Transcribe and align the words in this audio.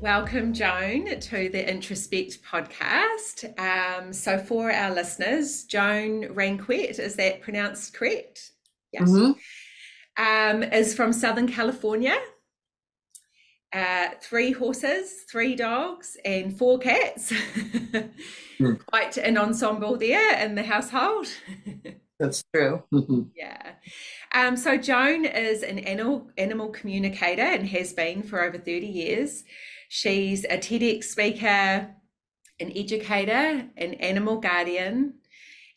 Welcome, 0.00 0.54
Joan, 0.54 1.20
to 1.20 1.50
the 1.50 1.62
Introspect 1.62 2.40
podcast. 2.40 3.44
Um, 3.58 4.14
so, 4.14 4.38
for 4.38 4.72
our 4.72 4.94
listeners, 4.94 5.64
Joan 5.64 6.32
Ranquet, 6.32 6.98
is 6.98 7.16
that 7.16 7.42
pronounced 7.42 7.92
correct? 7.92 8.52
Yes. 8.94 9.10
Mm-hmm. 9.10 9.32
Um, 10.16 10.62
is 10.62 10.94
from 10.94 11.12
Southern 11.12 11.46
California. 11.46 12.16
Uh, 13.74 14.08
three 14.22 14.52
horses, 14.52 15.24
three 15.30 15.54
dogs, 15.54 16.16
and 16.24 16.56
four 16.56 16.78
cats. 16.78 17.30
mm. 18.58 18.86
Quite 18.86 19.18
an 19.18 19.36
ensemble 19.36 19.98
there 19.98 20.38
in 20.42 20.54
the 20.54 20.62
household. 20.62 21.26
That's 22.18 22.42
true. 22.54 22.82
yeah. 23.36 23.72
Um, 24.34 24.56
so 24.56 24.78
Joan 24.78 25.26
is 25.26 25.62
an 25.62 25.78
animal 25.80 26.30
animal 26.38 26.70
communicator 26.70 27.42
and 27.42 27.66
has 27.68 27.92
been 27.92 28.22
for 28.22 28.42
over 28.42 28.56
30 28.56 28.86
years. 28.86 29.44
She's 29.92 30.44
a 30.44 30.56
TEDx 30.56 31.02
speaker, 31.02 31.96
an 32.60 32.72
educator, 32.76 33.66
an 33.76 33.94
animal 33.94 34.36
guardian, 34.36 35.14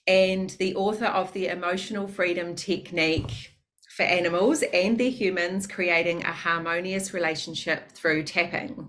and 0.05 0.51
the 0.51 0.75
author 0.75 1.07
of 1.07 1.33
the 1.33 1.47
Emotional 1.47 2.07
Freedom 2.07 2.53
Technique 2.53 3.53
for 3.97 4.03
Animals 4.03 4.63
and 4.71 4.99
their 4.99 5.09
Humans 5.09 5.65
Creating 5.65 6.23
a 6.25 6.31
Harmonious 6.31 7.11
Relationship 7.11 7.91
Through 7.93 8.25
Tapping. 8.25 8.87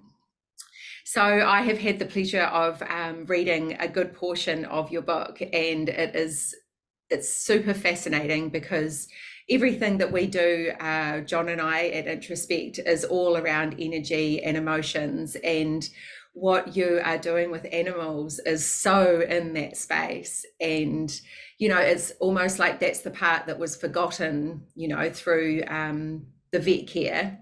So, 1.07 1.23
I 1.23 1.63
have 1.63 1.79
had 1.79 1.99
the 1.99 2.05
pleasure 2.05 2.43
of 2.43 2.83
um, 2.83 3.25
reading 3.25 3.79
a 3.81 3.89
good 3.89 4.13
portion 4.13 4.67
of 4.67 4.93
your 4.93 5.01
book, 5.01 5.41
and 5.41 5.89
it 5.89 6.15
is 6.15 6.55
it's 7.09 7.35
super 7.35 7.73
fascinating 7.73 8.51
because 8.51 9.09
everything 9.49 9.99
that 9.99 10.13
we 10.13 10.27
do, 10.27 10.73
uh, 10.81 11.21
John 11.21 11.49
and 11.49 11.61
I 11.61 11.89
at 11.89 12.07
Introspect, 12.07 12.79
is 12.87 13.05
all 13.05 13.37
around 13.37 13.77
energy 13.79 14.43
and 14.43 14.57
emotions. 14.57 15.37
And 15.37 15.89
what 16.33 16.77
you 16.77 17.01
are 17.05 17.19
doing 17.19 17.51
with 17.51 17.67
animals 17.71 18.41
is 18.41 18.67
so 18.67 19.21
in 19.21 19.55
that 19.55 19.77
space. 19.77 20.45
And, 20.61 21.13
you 21.59 21.69
know, 21.69 21.79
it's 21.79 22.13
almost 22.21 22.59
like 22.59 22.81
that's 22.81 23.01
the 23.01 23.11
part 23.11 23.47
that 23.47 23.59
was 23.59 23.77
forgotten, 23.77 24.67
you 24.75 24.89
know, 24.89 25.11
through 25.11 25.63
um, 25.69 26.27
the 26.51 26.59
vet 26.59 26.89
care. 26.89 27.39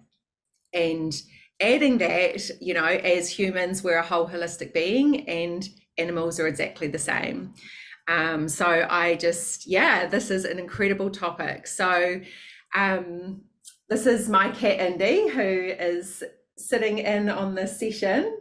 And 0.74 1.14
adding 1.60 1.98
that, 1.98 2.50
you 2.60 2.74
know, 2.74 2.84
as 2.84 3.30
humans, 3.30 3.82
we're 3.82 3.98
a 3.98 4.02
whole 4.02 4.28
holistic 4.28 4.74
being 4.74 5.28
and 5.28 5.66
animals 5.96 6.38
are 6.38 6.46
exactly 6.46 6.88
the 6.88 6.98
same. 6.98 7.54
Um, 8.08 8.48
so 8.48 8.86
I 8.88 9.14
just, 9.14 9.66
yeah, 9.66 10.06
this 10.06 10.30
is 10.30 10.44
an 10.44 10.58
incredible 10.58 11.10
topic. 11.10 11.66
So 11.66 12.20
um, 12.74 13.42
this 13.88 14.06
is 14.06 14.28
my 14.28 14.50
cat 14.50 14.78
Indie, 14.78 15.30
who 15.30 15.74
is 15.78 16.24
sitting 16.56 16.98
in 16.98 17.28
on 17.28 17.54
this 17.54 17.78
session. 17.78 18.38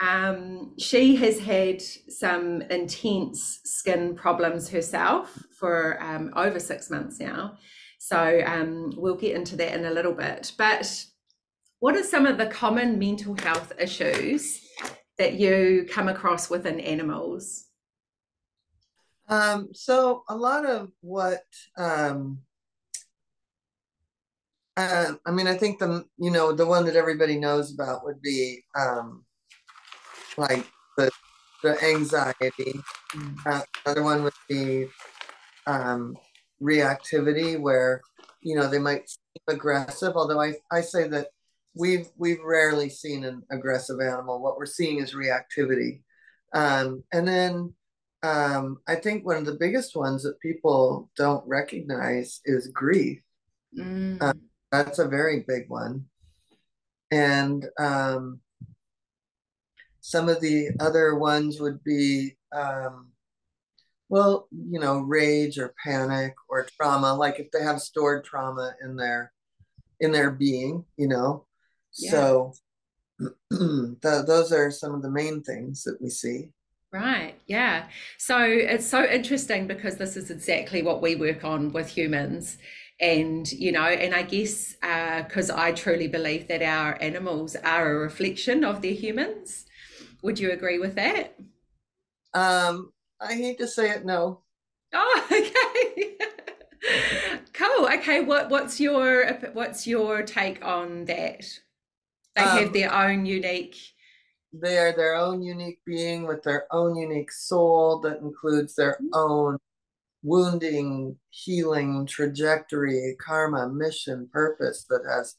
Um, 0.00 0.74
she 0.78 1.16
has 1.16 1.38
had 1.38 1.82
some 1.82 2.62
intense 2.62 3.60
skin 3.64 4.14
problems 4.14 4.70
herself 4.70 5.38
for 5.58 6.02
um, 6.02 6.32
over 6.36 6.58
six 6.58 6.90
months 6.90 7.20
now. 7.20 7.58
So 7.98 8.42
um, 8.46 8.94
we'll 8.96 9.16
get 9.16 9.36
into 9.36 9.56
that 9.56 9.74
in 9.74 9.84
a 9.84 9.90
little 9.90 10.14
bit. 10.14 10.52
But 10.56 11.04
what 11.80 11.96
are 11.96 12.02
some 12.02 12.26
of 12.26 12.38
the 12.38 12.46
common 12.46 12.98
mental 12.98 13.34
health 13.34 13.72
issues 13.78 14.66
that 15.18 15.34
you 15.34 15.86
come 15.90 16.08
across 16.08 16.48
within 16.48 16.80
animals? 16.80 17.66
Um, 19.30 19.68
so 19.72 20.24
a 20.28 20.36
lot 20.36 20.66
of 20.66 20.90
what 21.00 21.44
um, 21.78 22.40
uh, 24.76 25.12
I 25.26 25.30
mean, 25.30 25.46
I 25.46 25.56
think 25.56 25.78
the 25.78 26.04
you 26.18 26.30
know 26.30 26.52
the 26.52 26.66
one 26.66 26.84
that 26.86 26.96
everybody 26.96 27.38
knows 27.38 27.72
about 27.72 28.04
would 28.04 28.22
be 28.22 28.60
um, 28.78 29.24
like 30.36 30.66
the 30.96 31.10
the 31.62 31.82
anxiety. 31.84 32.80
Mm. 33.14 33.46
Uh, 33.46 33.62
another 33.84 34.02
one 34.02 34.22
would 34.22 34.32
be 34.48 34.86
um, 35.66 36.16
reactivity, 36.62 37.60
where 37.60 38.00
you 38.42 38.56
know 38.56 38.68
they 38.68 38.78
might 38.78 39.08
seem 39.08 39.42
aggressive. 39.48 40.14
Although 40.16 40.40
I 40.40 40.54
I 40.70 40.80
say 40.80 41.08
that 41.08 41.28
we've 41.74 42.08
we've 42.16 42.42
rarely 42.42 42.88
seen 42.88 43.24
an 43.24 43.42
aggressive 43.50 44.00
animal. 44.00 44.40
What 44.40 44.56
we're 44.56 44.66
seeing 44.66 44.98
is 44.98 45.14
reactivity, 45.14 46.02
um, 46.54 47.04
and 47.12 47.28
then 47.28 47.74
um, 48.22 48.80
I 48.86 48.96
think 48.96 49.24
one 49.24 49.36
of 49.36 49.46
the 49.46 49.56
biggest 49.58 49.96
ones 49.96 50.22
that 50.22 50.40
people 50.40 51.10
don't 51.16 51.46
recognize 51.46 52.40
is 52.44 52.68
grief. 52.68 53.20
Mm. 53.76 54.20
Uh, 54.20 54.34
that's 54.70 54.98
a 54.98 55.08
very 55.08 55.44
big 55.46 55.68
one. 55.68 56.06
And 57.10 57.66
um, 57.78 58.40
some 60.00 60.28
of 60.28 60.40
the 60.40 60.70
other 60.80 61.14
ones 61.14 61.60
would 61.60 61.82
be, 61.82 62.36
um, 62.52 63.10
well, 64.08 64.48
you 64.50 64.80
know, 64.80 65.00
rage 65.00 65.58
or 65.58 65.74
panic 65.82 66.34
or 66.48 66.66
trauma, 66.76 67.14
like 67.14 67.38
if 67.38 67.50
they 67.52 67.62
have 67.62 67.80
stored 67.80 68.24
trauma 68.24 68.74
in 68.82 68.96
their 68.96 69.32
in 70.00 70.12
their 70.12 70.30
being, 70.30 70.84
you 70.96 71.08
know. 71.08 71.46
Yeah. 71.98 72.10
So 72.10 72.52
the, 73.50 74.24
those 74.26 74.52
are 74.52 74.70
some 74.70 74.94
of 74.94 75.02
the 75.02 75.10
main 75.10 75.42
things 75.42 75.84
that 75.84 76.00
we 76.00 76.10
see. 76.10 76.50
Right. 76.92 77.34
Yeah. 77.46 77.86
So 78.18 78.42
it's 78.42 78.86
so 78.86 79.04
interesting 79.04 79.68
because 79.68 79.96
this 79.96 80.16
is 80.16 80.30
exactly 80.30 80.82
what 80.82 81.00
we 81.00 81.14
work 81.14 81.44
on 81.44 81.72
with 81.72 81.88
humans. 81.88 82.58
And, 83.00 83.50
you 83.52 83.70
know, 83.70 83.84
and 83.84 84.14
I 84.14 84.22
guess 84.22 84.74
because 84.74 85.50
uh, 85.50 85.56
I 85.56 85.72
truly 85.72 86.08
believe 86.08 86.48
that 86.48 86.62
our 86.62 87.00
animals 87.00 87.54
are 87.56 87.90
a 87.90 87.98
reflection 87.98 88.64
of 88.64 88.82
their 88.82 88.92
humans. 88.92 89.66
Would 90.22 90.38
you 90.38 90.50
agree 90.50 90.78
with 90.78 90.96
that? 90.96 91.38
Um, 92.34 92.92
I 93.20 93.34
hate 93.34 93.58
to 93.58 93.68
say 93.68 93.90
it, 93.90 94.04
no. 94.04 94.42
Oh, 94.92 95.26
okay. 95.32 96.16
cool. 97.52 97.86
Okay. 97.86 98.20
What 98.22 98.50
what's 98.50 98.80
your 98.80 99.32
what's 99.52 99.86
your 99.86 100.22
take 100.22 100.64
on 100.64 101.04
that? 101.06 101.44
They 102.34 102.42
um, 102.42 102.48
have 102.48 102.72
their 102.72 102.92
own 102.92 103.26
unique 103.26 103.76
they 104.52 104.78
are 104.78 104.92
their 104.92 105.14
own 105.14 105.42
unique 105.42 105.80
being 105.86 106.26
with 106.26 106.42
their 106.42 106.66
own 106.72 106.96
unique 106.96 107.32
soul 107.32 108.00
that 108.00 108.18
includes 108.18 108.74
their 108.74 108.94
mm-hmm. 108.94 109.08
own 109.14 109.58
wounding, 110.22 111.16
healing 111.30 112.06
trajectory, 112.06 113.16
karma, 113.20 113.68
mission, 113.68 114.28
purpose 114.32 114.84
that 114.90 115.02
has 115.08 115.36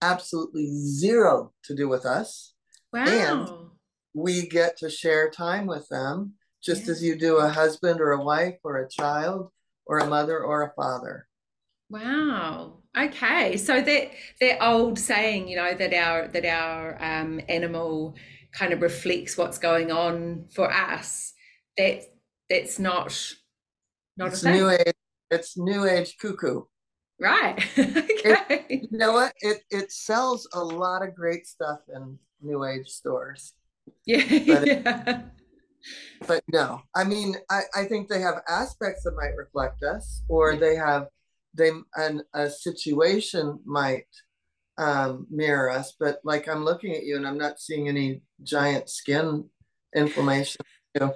absolutely 0.00 0.68
zero 0.72 1.52
to 1.64 1.74
do 1.74 1.88
with 1.88 2.06
us. 2.06 2.54
Wow. 2.92 3.04
And 3.06 3.50
we 4.14 4.46
get 4.48 4.76
to 4.78 4.90
share 4.90 5.30
time 5.30 5.66
with 5.66 5.88
them 5.88 6.34
just 6.62 6.86
yeah. 6.86 6.92
as 6.92 7.02
you 7.02 7.18
do 7.18 7.38
a 7.38 7.48
husband 7.48 8.00
or 8.00 8.12
a 8.12 8.22
wife 8.22 8.56
or 8.62 8.78
a 8.78 8.88
child 8.88 9.50
or 9.86 9.98
a 9.98 10.06
mother 10.06 10.38
or 10.38 10.62
a 10.62 10.72
father. 10.74 11.26
Wow. 11.90 12.78
Okay. 12.96 13.56
So 13.56 13.80
that 13.80 14.10
that 14.40 14.62
old 14.62 14.98
saying, 14.98 15.48
you 15.48 15.56
know, 15.56 15.74
that 15.74 15.92
our 15.92 16.28
that 16.28 16.44
our 16.44 17.02
um, 17.02 17.40
animal 17.48 18.14
kind 18.52 18.72
of 18.72 18.82
reflects 18.82 19.36
what's 19.36 19.58
going 19.58 19.90
on 19.90 20.44
for 20.54 20.70
us 20.70 21.32
that 21.76 22.02
that's 22.50 22.78
not 22.78 23.32
not 24.16 24.28
it's 24.28 24.42
a 24.42 24.44
thing. 24.44 24.54
new 24.54 24.70
age 24.70 24.94
it's 25.30 25.56
new 25.56 25.86
age 25.86 26.16
cuckoo 26.20 26.62
right 27.18 27.64
okay 27.78 28.66
it, 28.68 28.88
you 28.90 28.98
know 28.98 29.12
what 29.12 29.32
it 29.40 29.62
it 29.70 29.90
sells 29.90 30.46
a 30.52 30.62
lot 30.62 31.02
of 31.02 31.14
great 31.14 31.46
stuff 31.46 31.80
in 31.94 32.18
new 32.42 32.64
age 32.64 32.88
stores 32.88 33.54
yeah 34.06 34.22
but, 34.46 34.66
yeah. 34.66 35.22
but 36.26 36.42
no 36.52 36.82
i 36.94 37.04
mean 37.04 37.36
i 37.50 37.62
i 37.74 37.84
think 37.84 38.08
they 38.08 38.20
have 38.20 38.42
aspects 38.48 39.02
that 39.04 39.16
might 39.16 39.36
reflect 39.36 39.82
us 39.82 40.22
or 40.28 40.52
yeah. 40.52 40.60
they 40.60 40.76
have 40.76 41.06
they 41.54 41.70
and 41.96 42.22
a 42.34 42.50
situation 42.50 43.58
might 43.64 44.06
um, 44.78 45.26
mirror 45.30 45.70
us. 45.70 45.94
But 45.98 46.20
like 46.24 46.48
I'm 46.48 46.64
looking 46.64 46.94
at 46.94 47.04
you 47.04 47.16
and 47.16 47.26
I'm 47.26 47.38
not 47.38 47.60
seeing 47.60 47.88
any 47.88 48.22
giant 48.42 48.88
skin 48.88 49.48
inflammation. 49.94 50.60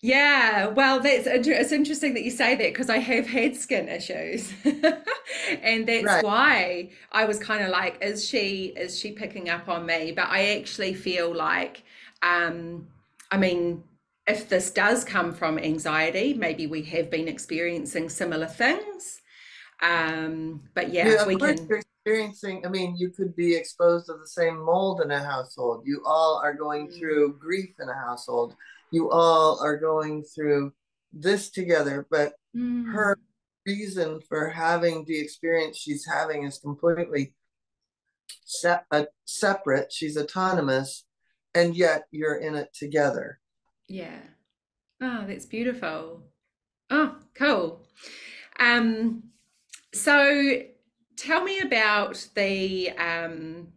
Yeah, 0.00 0.68
well, 0.68 1.00
that's 1.00 1.26
it's 1.26 1.72
interesting 1.72 2.14
that 2.14 2.22
you 2.22 2.30
say 2.30 2.54
that 2.54 2.72
because 2.72 2.88
I 2.88 2.98
have 2.98 3.26
had 3.26 3.56
skin 3.56 3.88
issues, 3.88 4.52
and 4.64 5.88
that's 5.88 6.04
right. 6.04 6.24
why 6.24 6.90
I 7.10 7.24
was 7.24 7.40
kind 7.40 7.64
of 7.64 7.70
like, 7.70 7.98
is 8.00 8.24
she 8.24 8.66
is 8.76 8.96
she 8.96 9.10
picking 9.10 9.50
up 9.50 9.68
on 9.68 9.86
me? 9.86 10.12
But 10.12 10.28
I 10.28 10.56
actually 10.56 10.94
feel 10.94 11.34
like, 11.34 11.82
um, 12.22 12.86
I 13.32 13.38
mean, 13.38 13.82
if 14.28 14.48
this 14.48 14.70
does 14.70 15.04
come 15.04 15.32
from 15.32 15.58
anxiety, 15.58 16.32
maybe 16.32 16.68
we 16.68 16.82
have 16.82 17.10
been 17.10 17.26
experiencing 17.26 18.08
similar 18.08 18.46
things. 18.46 19.20
Um, 19.82 20.62
but 20.74 20.92
yeah, 20.92 21.08
yeah 21.08 21.26
we 21.26 21.34
can 21.34 21.56
experiencing, 22.08 22.64
I 22.64 22.70
mean, 22.70 22.96
you 22.96 23.10
could 23.10 23.36
be 23.36 23.54
exposed 23.54 24.06
to 24.06 24.14
the 24.14 24.26
same 24.26 24.64
mold 24.64 25.02
in 25.02 25.10
a 25.10 25.22
household. 25.22 25.82
You 25.84 26.02
all 26.06 26.40
are 26.42 26.54
going 26.54 26.88
mm. 26.88 26.98
through 26.98 27.38
grief 27.38 27.74
in 27.80 27.88
a 27.88 27.94
household. 27.94 28.54
You 28.90 29.10
all 29.10 29.60
are 29.62 29.76
going 29.76 30.24
through 30.24 30.72
this 31.12 31.50
together, 31.50 32.06
but 32.10 32.32
mm. 32.56 32.90
her 32.92 33.18
reason 33.66 34.20
for 34.28 34.48
having 34.48 35.04
the 35.04 35.18
experience 35.18 35.76
she's 35.76 36.06
having 36.06 36.44
is 36.44 36.58
completely 36.58 37.34
se- 38.44 38.80
uh, 38.90 39.04
separate, 39.26 39.92
she's 39.92 40.16
autonomous, 40.16 41.04
and 41.54 41.76
yet 41.76 42.04
you're 42.10 42.36
in 42.36 42.54
it 42.54 42.72
together. 42.72 43.38
Yeah. 43.86 44.20
Oh, 45.00 45.24
that's 45.26 45.46
beautiful. 45.46 46.22
Oh, 46.90 47.16
cool. 47.34 47.82
Um, 48.58 49.24
so 49.92 50.62
tell 51.18 51.42
me 51.42 51.60
about 51.60 52.26
the 52.34 52.90
um, 52.92 53.68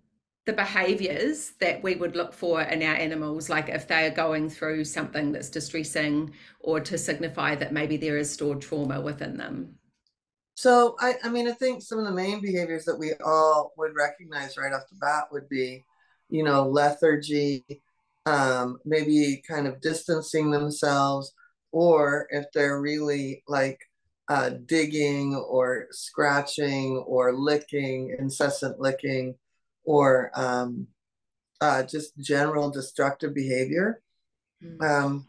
the 0.45 0.53
behaviors 0.53 1.51
that 1.59 1.83
we 1.83 1.95
would 1.95 2.15
look 2.15 2.33
for 2.33 2.61
in 2.61 2.81
our 2.81 2.95
animals, 2.95 3.49
like 3.49 3.69
if 3.69 3.87
they 3.87 4.07
are 4.07 4.15
going 4.15 4.49
through 4.49 4.83
something 4.85 5.31
that's 5.31 5.49
distressing 5.49 6.33
or 6.59 6.79
to 6.79 6.97
signify 6.97 7.55
that 7.55 7.73
maybe 7.73 7.97
there 7.97 8.17
is 8.17 8.31
stored 8.31 8.61
trauma 8.61 8.99
within 8.99 9.37
them. 9.37 9.75
So 10.55 10.95
I, 10.99 11.15
I 11.23 11.29
mean, 11.29 11.47
I 11.47 11.53
think 11.53 11.81
some 11.81 11.99
of 11.99 12.05
the 12.05 12.11
main 12.11 12.41
behaviors 12.41 12.85
that 12.85 12.97
we 12.97 13.13
all 13.23 13.73
would 13.77 13.95
recognize 13.95 14.57
right 14.57 14.73
off 14.73 14.89
the 14.89 14.95
bat 14.95 15.25
would 15.31 15.47
be, 15.49 15.83
you 16.29 16.43
know, 16.43 16.67
lethargy, 16.67 17.63
um, 18.25 18.79
maybe 18.85 19.43
kind 19.47 19.67
of 19.67 19.81
distancing 19.81 20.51
themselves, 20.51 21.33
or 21.71 22.27
if 22.31 22.45
they're 22.53 22.81
really 22.81 23.43
like 23.47 23.79
uh, 24.31 24.51
digging 24.65 25.35
or 25.35 25.87
scratching 25.91 27.03
or 27.05 27.33
licking, 27.33 28.15
incessant 28.17 28.79
licking, 28.79 29.35
or 29.83 30.31
um, 30.35 30.87
uh, 31.59 31.83
just 31.83 32.17
general 32.17 32.71
destructive 32.71 33.33
behavior. 33.33 34.01
Mm. 34.63 34.81
Um, 34.89 35.27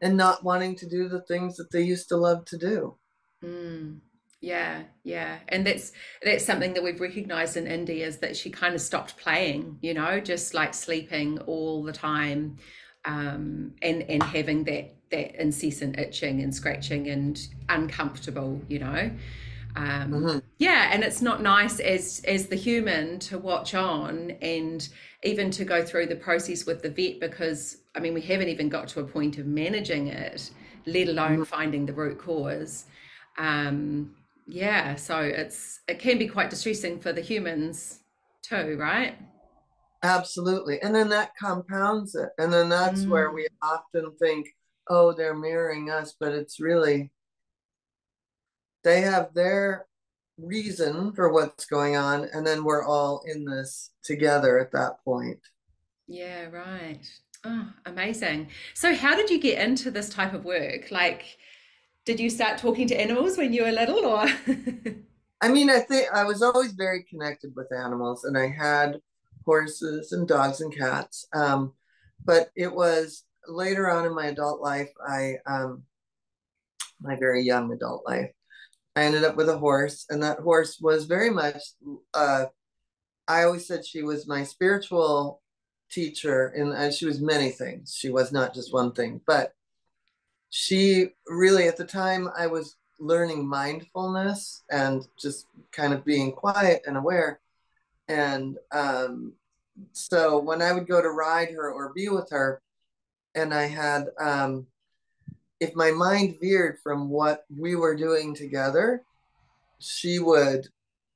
and 0.00 0.16
not 0.16 0.42
wanting 0.42 0.76
to 0.76 0.88
do 0.88 1.10
the 1.10 1.20
things 1.22 1.56
that 1.56 1.70
they 1.70 1.82
used 1.82 2.08
to 2.08 2.16
love 2.16 2.46
to 2.46 2.56
do. 2.56 2.96
Mm. 3.44 3.98
Yeah, 4.40 4.84
yeah, 5.04 5.40
and 5.48 5.66
that's 5.66 5.92
that's 6.22 6.46
something 6.46 6.72
that 6.72 6.82
we've 6.82 7.00
recognized 7.00 7.58
in 7.58 7.64
Indie 7.66 8.06
is 8.06 8.18
that 8.18 8.34
she 8.34 8.48
kind 8.48 8.74
of 8.74 8.80
stopped 8.80 9.18
playing, 9.18 9.76
you 9.82 9.92
know, 9.92 10.20
just 10.20 10.54
like 10.54 10.72
sleeping 10.72 11.38
all 11.40 11.82
the 11.82 11.92
time, 11.92 12.56
um, 13.04 13.72
and 13.82 14.02
and 14.02 14.22
having 14.22 14.64
that 14.64 14.97
that 15.10 15.40
incessant 15.40 15.98
itching 15.98 16.42
and 16.42 16.54
scratching 16.54 17.08
and 17.08 17.48
uncomfortable, 17.68 18.60
you 18.68 18.78
know. 18.78 19.10
Um, 19.76 20.10
mm-hmm. 20.12 20.38
Yeah, 20.58 20.90
and 20.92 21.04
it's 21.04 21.22
not 21.22 21.42
nice 21.42 21.78
as 21.78 22.22
as 22.26 22.48
the 22.48 22.56
human 22.56 23.18
to 23.20 23.38
watch 23.38 23.74
on 23.74 24.32
and 24.42 24.88
even 25.22 25.50
to 25.52 25.64
go 25.64 25.84
through 25.84 26.06
the 26.06 26.16
process 26.16 26.66
with 26.66 26.82
the 26.82 26.90
vet 26.90 27.20
because 27.20 27.78
I 27.94 28.00
mean 28.00 28.14
we 28.14 28.20
haven't 28.20 28.48
even 28.48 28.68
got 28.68 28.88
to 28.88 29.00
a 29.00 29.04
point 29.04 29.38
of 29.38 29.46
managing 29.46 30.08
it, 30.08 30.50
let 30.86 31.08
alone 31.08 31.32
mm-hmm. 31.32 31.42
finding 31.44 31.86
the 31.86 31.92
root 31.92 32.18
cause. 32.18 32.86
Um, 33.36 34.14
yeah, 34.46 34.96
so 34.96 35.20
it's 35.20 35.80
it 35.86 35.98
can 35.98 36.18
be 36.18 36.26
quite 36.26 36.50
distressing 36.50 36.98
for 36.98 37.12
the 37.12 37.20
humans 37.20 38.00
too, 38.42 38.76
right? 38.78 39.16
Absolutely, 40.02 40.80
and 40.80 40.94
then 40.94 41.08
that 41.10 41.32
compounds 41.38 42.14
it, 42.14 42.30
and 42.38 42.52
then 42.52 42.68
that's 42.68 43.02
mm. 43.02 43.10
where 43.10 43.30
we 43.32 43.46
often 43.62 44.12
think, 44.20 44.48
oh, 44.88 45.12
they're 45.12 45.34
mirroring 45.34 45.90
us, 45.90 46.14
but 46.18 46.32
it's 46.32 46.60
really 46.60 47.10
they 48.84 49.00
have 49.02 49.34
their 49.34 49.86
reason 50.38 51.12
for 51.12 51.32
what's 51.32 51.66
going 51.66 51.96
on 51.96 52.28
and 52.32 52.46
then 52.46 52.62
we're 52.62 52.84
all 52.84 53.22
in 53.26 53.44
this 53.44 53.90
together 54.04 54.58
at 54.58 54.72
that 54.72 55.02
point. 55.04 55.40
Yeah 56.06 56.44
right. 56.46 57.00
Oh 57.44 57.68
amazing. 57.86 58.48
So 58.74 58.94
how 58.94 59.16
did 59.16 59.30
you 59.30 59.40
get 59.40 59.58
into 59.58 59.90
this 59.90 60.08
type 60.08 60.32
of 60.32 60.44
work? 60.44 60.90
Like 60.90 61.38
did 62.04 62.20
you 62.20 62.30
start 62.30 62.56
talking 62.56 62.86
to 62.88 62.98
animals 62.98 63.36
when 63.36 63.52
you 63.52 63.64
were 63.64 63.72
little 63.72 64.06
or? 64.06 64.26
I 65.40 65.48
mean 65.48 65.70
i 65.70 65.78
think 65.78 66.08
i 66.12 66.24
was 66.24 66.42
always 66.42 66.72
very 66.72 67.04
connected 67.04 67.52
with 67.54 67.72
animals 67.72 68.24
and 68.24 68.36
i 68.36 68.48
had 68.48 68.98
horses 69.44 70.10
and 70.12 70.26
dogs 70.26 70.60
and 70.60 70.76
cats 70.76 71.26
um, 71.32 71.74
but 72.24 72.50
it 72.56 72.74
was 72.74 73.24
later 73.48 73.90
on 73.90 74.06
in 74.06 74.14
my 74.14 74.26
adult 74.26 74.60
life 74.60 74.90
i 75.08 75.34
um, 75.46 75.82
my 77.00 77.16
very 77.16 77.42
young 77.42 77.72
adult 77.72 78.04
life 78.06 78.30
I 78.98 79.04
ended 79.04 79.22
up 79.22 79.36
with 79.36 79.48
a 79.48 79.56
horse, 79.56 80.06
and 80.10 80.20
that 80.24 80.40
horse 80.40 80.80
was 80.80 81.04
very 81.04 81.30
much. 81.30 81.62
Uh, 82.12 82.46
I 83.28 83.44
always 83.44 83.64
said 83.64 83.86
she 83.86 84.02
was 84.02 84.26
my 84.26 84.42
spiritual 84.42 85.40
teacher, 85.88 86.48
and, 86.48 86.72
and 86.72 86.92
she 86.92 87.06
was 87.06 87.20
many 87.20 87.50
things. 87.50 87.94
She 87.96 88.10
was 88.10 88.32
not 88.32 88.54
just 88.54 88.72
one 88.72 88.90
thing, 88.90 89.20
but 89.24 89.52
she 90.50 91.10
really, 91.28 91.68
at 91.68 91.76
the 91.76 91.84
time, 91.84 92.28
I 92.36 92.48
was 92.48 92.74
learning 92.98 93.46
mindfulness 93.46 94.64
and 94.68 95.06
just 95.16 95.46
kind 95.70 95.92
of 95.92 96.04
being 96.04 96.32
quiet 96.32 96.82
and 96.84 96.96
aware. 96.96 97.38
And 98.08 98.56
um, 98.72 99.34
so 99.92 100.40
when 100.40 100.60
I 100.60 100.72
would 100.72 100.88
go 100.88 101.00
to 101.00 101.10
ride 101.10 101.50
her 101.50 101.70
or 101.70 101.92
be 101.94 102.08
with 102.08 102.30
her, 102.30 102.60
and 103.34 103.52
I 103.54 103.66
had 103.66 104.06
um, 104.20 104.66
if 105.60 105.74
my 105.74 105.90
mind 105.90 106.36
veered 106.40 106.78
from 106.82 107.08
what 107.08 107.44
we 107.54 107.74
were 107.74 107.96
doing 107.96 108.34
together, 108.34 109.02
she 109.78 110.18
would 110.18 110.66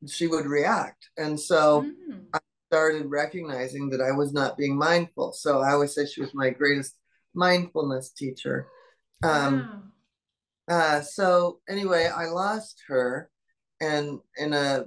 she 0.06 0.26
would 0.26 0.46
react. 0.46 1.10
And 1.16 1.38
so 1.38 1.82
mm. 1.82 2.22
I 2.34 2.38
started 2.68 3.06
recognizing 3.06 3.90
that 3.90 4.00
I 4.00 4.10
was 4.10 4.32
not 4.32 4.56
being 4.56 4.76
mindful. 4.76 5.32
So 5.32 5.60
I 5.60 5.72
always 5.72 5.94
say 5.94 6.06
she 6.06 6.20
was 6.20 6.34
my 6.34 6.50
greatest 6.50 6.96
mindfulness 7.34 8.10
teacher. 8.10 8.66
Um, 9.22 9.92
wow. 10.68 10.76
uh, 10.76 11.00
so 11.02 11.60
anyway, 11.68 12.10
I 12.12 12.26
lost 12.26 12.82
her 12.88 13.30
and 13.80 14.18
in 14.36 14.52
a 14.52 14.86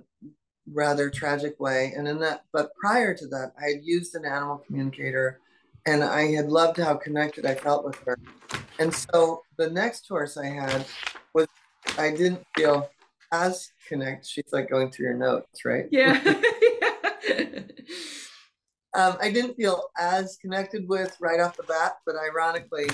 rather 0.72 1.10
tragic 1.10 1.60
way. 1.60 1.94
And 1.96 2.08
in 2.08 2.20
that, 2.20 2.44
but 2.52 2.72
prior 2.76 3.14
to 3.14 3.28
that, 3.28 3.54
I 3.58 3.76
had 3.76 3.84
used 3.84 4.16
an 4.16 4.26
animal 4.26 4.64
communicator 4.66 5.40
and 5.86 6.04
I 6.04 6.32
had 6.32 6.48
loved 6.48 6.78
how 6.78 6.96
connected 6.96 7.46
I 7.46 7.56
felt 7.56 7.86
with 7.86 7.98
her. 8.06 8.18
And 8.80 8.94
so 8.94 9.44
the 9.58 9.70
next 9.70 10.08
horse 10.08 10.38
I 10.38 10.48
had 10.48 10.86
was 11.34 11.48
I 11.98 12.12
didn't 12.12 12.44
feel 12.56 12.90
as 13.32 13.72
connect. 13.88 14.26
She's 14.26 14.52
like 14.52 14.70
going 14.70 14.92
through 14.92 15.08
your 15.08 15.18
notes, 15.18 15.64
right? 15.66 15.86
Yeah. 15.92 16.20
um, 18.94 19.18
I 19.22 19.32
didn't 19.32 19.56
feel 19.56 19.90
as 19.98 20.38
connected 20.38 20.88
with 20.88 21.16
right 21.20 21.40
off 21.40 21.58
the 21.58 21.64
bat, 21.64 21.98
but 22.06 22.16
ironically, 22.16 22.88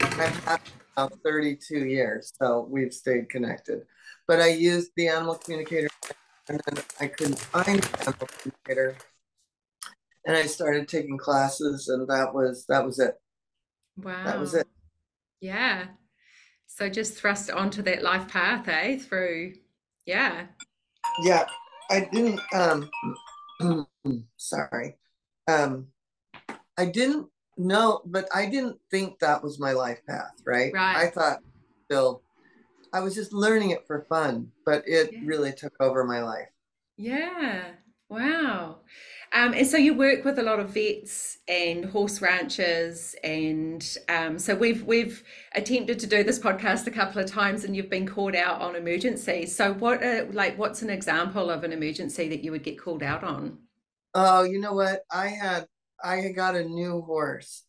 I've 0.00 0.44
had 0.44 0.60
about 0.96 1.18
32 1.22 1.86
years, 1.86 2.32
so 2.40 2.66
we've 2.70 2.92
stayed 2.92 3.28
connected. 3.28 3.82
But 4.26 4.40
I 4.40 4.48
used 4.48 4.92
the 4.96 5.08
animal 5.08 5.34
communicator, 5.34 5.88
and 6.48 6.60
then 6.66 6.84
I 7.00 7.06
couldn't 7.08 7.38
find 7.38 7.82
the 7.82 8.00
animal 8.00 8.28
communicator, 8.38 8.96
and 10.26 10.36
I 10.36 10.46
started 10.46 10.88
taking 10.88 11.18
classes, 11.18 11.88
and 11.88 12.08
that 12.08 12.34
was 12.34 12.66
that 12.66 12.84
was 12.84 12.98
it. 12.98 13.14
Wow, 13.96 14.24
that 14.24 14.38
was 14.38 14.54
it. 14.54 14.66
Yeah. 15.40 15.86
So 16.66 16.88
just 16.88 17.14
thrust 17.14 17.50
onto 17.50 17.82
that 17.82 18.02
life 18.02 18.26
path, 18.26 18.66
eh? 18.66 18.98
Through, 18.98 19.54
yeah. 20.06 20.46
Yeah. 21.22 21.46
I 21.90 22.08
didn't, 22.10 22.40
um, 22.52 22.90
sorry. 24.36 24.96
Um, 25.46 25.86
I 26.76 26.86
didn't 26.86 27.28
know, 27.56 28.00
but 28.06 28.28
I 28.34 28.46
didn't 28.46 28.78
think 28.90 29.20
that 29.20 29.42
was 29.42 29.60
my 29.60 29.72
life 29.72 30.00
path, 30.08 30.32
right? 30.44 30.72
Right. 30.74 30.96
I 30.96 31.10
thought, 31.10 31.38
Bill, 31.88 32.22
I 32.92 33.00
was 33.00 33.14
just 33.14 33.32
learning 33.32 33.70
it 33.70 33.86
for 33.86 34.06
fun, 34.08 34.50
but 34.66 34.82
it 34.86 35.10
yeah. 35.12 35.20
really 35.24 35.52
took 35.52 35.74
over 35.78 36.02
my 36.04 36.22
life. 36.22 36.48
Yeah. 36.96 37.72
Wow. 38.08 38.78
Um, 39.34 39.52
and 39.52 39.66
so 39.66 39.76
you 39.76 39.94
work 39.94 40.24
with 40.24 40.38
a 40.38 40.42
lot 40.42 40.60
of 40.60 40.70
vets 40.70 41.38
and 41.48 41.84
horse 41.84 42.22
ranchers, 42.22 43.16
and 43.24 43.98
um, 44.08 44.38
so 44.38 44.54
we've 44.54 44.84
we've 44.84 45.24
attempted 45.56 45.98
to 45.98 46.06
do 46.06 46.22
this 46.22 46.38
podcast 46.38 46.86
a 46.86 46.92
couple 46.92 47.20
of 47.20 47.28
times, 47.28 47.64
and 47.64 47.74
you've 47.74 47.90
been 47.90 48.06
called 48.06 48.36
out 48.36 48.60
on 48.60 48.76
emergencies. 48.76 49.54
So 49.54 49.74
what, 49.74 50.04
uh, 50.04 50.26
like, 50.30 50.56
what's 50.56 50.82
an 50.82 50.90
example 50.90 51.50
of 51.50 51.64
an 51.64 51.72
emergency 51.72 52.28
that 52.28 52.44
you 52.44 52.52
would 52.52 52.62
get 52.62 52.78
called 52.78 53.02
out 53.02 53.24
on? 53.24 53.58
Oh, 54.14 54.44
you 54.44 54.60
know 54.60 54.72
what? 54.72 55.00
I 55.10 55.26
had 55.26 55.66
I 56.02 56.16
had 56.18 56.36
got 56.36 56.54
a 56.54 56.62
new 56.62 57.02
horse, 57.02 57.64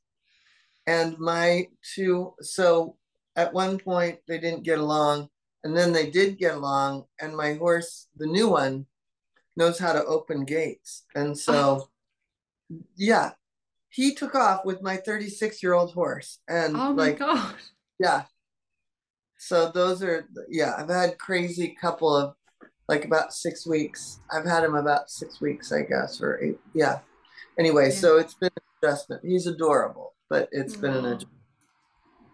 and 0.85 1.17
my 1.17 1.65
two. 1.95 2.35
So 2.41 2.95
at 3.35 3.53
one 3.53 3.79
point 3.79 4.19
they 4.27 4.37
didn't 4.37 4.63
get 4.63 4.77
along, 4.77 5.29
and 5.63 5.75
then 5.75 5.93
they 5.93 6.11
did 6.11 6.37
get 6.37 6.53
along, 6.53 7.05
and 7.19 7.35
my 7.35 7.55
horse, 7.55 8.07
the 8.17 8.27
new 8.27 8.49
one 8.49 8.85
knows 9.55 9.79
how 9.79 9.93
to 9.93 10.03
open 10.05 10.45
gates. 10.45 11.05
And 11.15 11.37
so, 11.37 11.87
oh. 12.73 12.79
yeah, 12.95 13.31
he 13.89 14.13
took 14.13 14.35
off 14.35 14.65
with 14.65 14.81
my 14.81 14.97
36 14.97 15.63
year 15.63 15.73
old 15.73 15.93
horse. 15.93 16.39
And 16.47 16.75
oh 16.75 16.93
my 16.93 17.07
like, 17.07 17.19
God. 17.19 17.55
Yeah. 17.99 18.23
So 19.37 19.71
those 19.71 20.03
are, 20.03 20.27
yeah, 20.49 20.75
I've 20.77 20.89
had 20.89 21.17
crazy 21.17 21.77
couple 21.79 22.15
of 22.15 22.35
like 22.87 23.05
about 23.05 23.33
six 23.33 23.65
weeks. 23.65 24.19
I've 24.31 24.45
had 24.45 24.63
him 24.63 24.75
about 24.75 25.09
six 25.09 25.39
weeks, 25.41 25.71
I 25.71 25.81
guess, 25.83 26.21
or 26.21 26.41
eight. 26.43 26.59
Yeah. 26.73 26.99
Anyway, 27.57 27.85
yeah. 27.85 27.95
so 27.95 28.17
it's 28.17 28.33
been 28.33 28.51
an 28.55 28.89
adjustment. 28.89 29.21
He's 29.23 29.47
adorable, 29.47 30.13
but 30.29 30.49
it's 30.51 30.75
been 30.75 30.93
an 30.93 31.05
adjustment. 31.05 31.31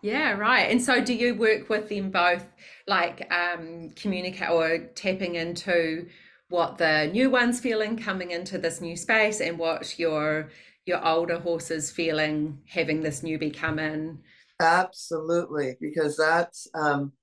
Yeah, 0.01 0.31
right. 0.31 0.71
And 0.71 0.81
so 0.81 1.03
do 1.03 1.13
you 1.13 1.35
work 1.35 1.69
with 1.69 1.89
them 1.89 2.09
both 2.09 2.45
like 2.87 3.31
um 3.31 3.91
communicate 3.95 4.49
or 4.49 4.89
tapping 4.95 5.35
into 5.35 6.07
what 6.51 6.77
the 6.77 7.07
new 7.13 7.29
one's 7.29 7.61
feeling 7.61 7.97
coming 7.97 8.31
into 8.31 8.57
this 8.57 8.81
new 8.81 8.97
space 8.97 9.39
and 9.39 9.57
what 9.57 9.97
your 9.97 10.49
your 10.85 11.03
older 11.07 11.39
horses 11.39 11.89
feeling 11.89 12.59
having 12.67 13.01
this 13.01 13.21
newbie 13.21 13.55
come 13.55 13.79
in 13.79 14.19
absolutely 14.59 15.77
because 15.79 16.17
that's 16.17 16.67
um 16.75 17.13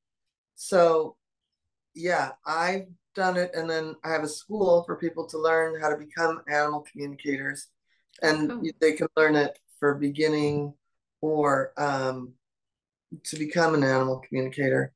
so 0.54 1.14
yeah 1.94 2.30
i've 2.46 2.86
done 3.14 3.36
it 3.36 3.50
and 3.54 3.68
then 3.68 3.94
i 4.02 4.10
have 4.10 4.22
a 4.22 4.28
school 4.28 4.82
for 4.84 4.96
people 4.96 5.26
to 5.26 5.38
learn 5.38 5.78
how 5.78 5.90
to 5.90 5.96
become 5.96 6.40
animal 6.48 6.84
communicators 6.90 7.66
and 8.22 8.50
oh. 8.50 8.62
they 8.80 8.92
can 8.92 9.08
learn 9.14 9.36
it 9.36 9.58
for 9.78 9.94
beginning 9.94 10.72
or 11.20 11.72
um, 11.76 12.32
to 13.24 13.36
become 13.36 13.74
an 13.74 13.84
animal 13.84 14.22
communicator 14.26 14.92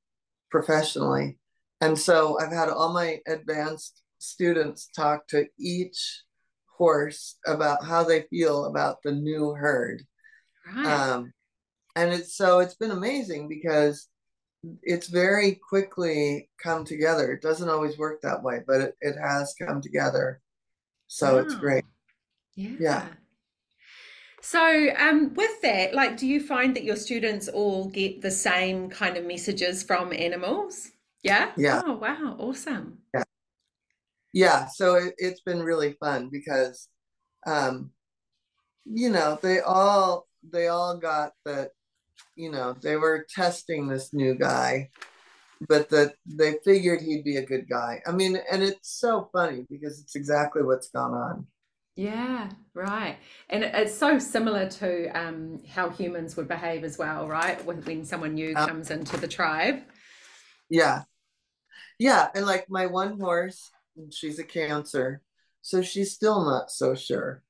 professionally 0.50 1.36
and 1.82 1.98
so 1.98 2.38
i've 2.40 2.52
had 2.52 2.70
all 2.70 2.94
my 2.94 3.18
advanced 3.26 4.01
students 4.22 4.88
talk 4.94 5.26
to 5.28 5.46
each 5.58 6.22
horse 6.78 7.36
about 7.46 7.84
how 7.84 8.02
they 8.02 8.22
feel 8.22 8.66
about 8.66 9.02
the 9.02 9.12
new 9.12 9.52
herd 9.52 10.02
right. 10.74 10.86
um, 10.86 11.32
and 11.96 12.12
it's 12.12 12.36
so 12.36 12.60
it's 12.60 12.74
been 12.74 12.90
amazing 12.90 13.48
because 13.48 14.08
it's 14.82 15.08
very 15.08 15.60
quickly 15.68 16.48
come 16.62 16.84
together. 16.84 17.32
It 17.32 17.42
doesn't 17.42 17.68
always 17.68 17.98
work 17.98 18.20
that 18.22 18.42
way, 18.42 18.60
but 18.66 18.80
it, 18.80 18.94
it 19.00 19.16
has 19.20 19.54
come 19.60 19.80
together. 19.80 20.40
So 21.08 21.34
wow. 21.34 21.38
it's 21.40 21.54
great. 21.54 21.84
Yeah. 22.54 22.70
Yeah. 22.78 23.06
So, 24.40 24.88
um, 24.98 25.34
with 25.34 25.60
that, 25.62 25.94
like, 25.94 26.16
do 26.16 26.26
you 26.26 26.40
find 26.40 26.74
that 26.74 26.82
your 26.82 26.96
students 26.96 27.48
all 27.48 27.88
get 27.88 28.22
the 28.22 28.30
same 28.30 28.90
kind 28.90 29.16
of 29.16 29.24
messages 29.24 29.84
from 29.84 30.12
animals? 30.12 30.90
Yeah. 31.22 31.52
Yeah. 31.56 31.82
Oh, 31.84 31.94
wow. 31.94 32.36
Awesome. 32.38 32.98
Yeah. 33.14 33.22
Yeah. 34.32 34.66
So 34.66 34.94
it, 34.96 35.14
it's 35.18 35.40
been 35.40 35.62
really 35.62 35.96
fun 36.00 36.28
because, 36.30 36.88
um, 37.46 37.90
you 38.84 39.10
know, 39.10 39.38
they 39.42 39.60
all, 39.60 40.26
they 40.42 40.68
all 40.68 40.96
got 40.98 41.32
that 41.44 41.70
you 42.36 42.50
know, 42.50 42.74
they 42.82 42.96
were 42.96 43.26
testing 43.28 43.88
this 43.88 44.12
new 44.12 44.34
guy, 44.34 44.90
but 45.68 45.88
that 45.90 46.14
they 46.26 46.54
figured 46.64 47.00
he'd 47.00 47.24
be 47.24 47.36
a 47.36 47.46
good 47.46 47.68
guy. 47.68 48.00
I 48.06 48.12
mean, 48.12 48.38
and 48.50 48.62
it's 48.62 48.98
so 48.98 49.28
funny 49.32 49.66
because 49.70 50.00
it's 50.00 50.16
exactly 50.16 50.62
what's 50.62 50.88
gone 50.88 51.12
on. 51.12 51.46
Yeah, 51.94 52.50
right. 52.74 53.18
And 53.50 53.64
it's 53.64 53.94
so 53.94 54.18
similar 54.18 54.66
to 54.66 55.08
um, 55.08 55.62
how 55.68 55.90
humans 55.90 56.36
would 56.36 56.48
behave 56.48 56.84
as 56.84 56.96
well, 56.96 57.28
right? 57.28 57.62
When 57.66 57.82
when 57.82 58.04
someone 58.04 58.34
new 58.34 58.54
comes 58.54 58.90
into 58.90 59.18
the 59.18 59.28
tribe. 59.28 59.82
Yeah. 60.70 61.02
Yeah. 61.98 62.28
And 62.34 62.46
like 62.46 62.66
my 62.70 62.86
one 62.86 63.20
horse, 63.20 63.70
she's 64.10 64.38
a 64.38 64.44
cancer. 64.44 65.22
So 65.62 65.82
she's 65.82 66.12
still 66.12 66.44
not 66.44 66.70
so 66.70 66.94
sure. 66.94 67.42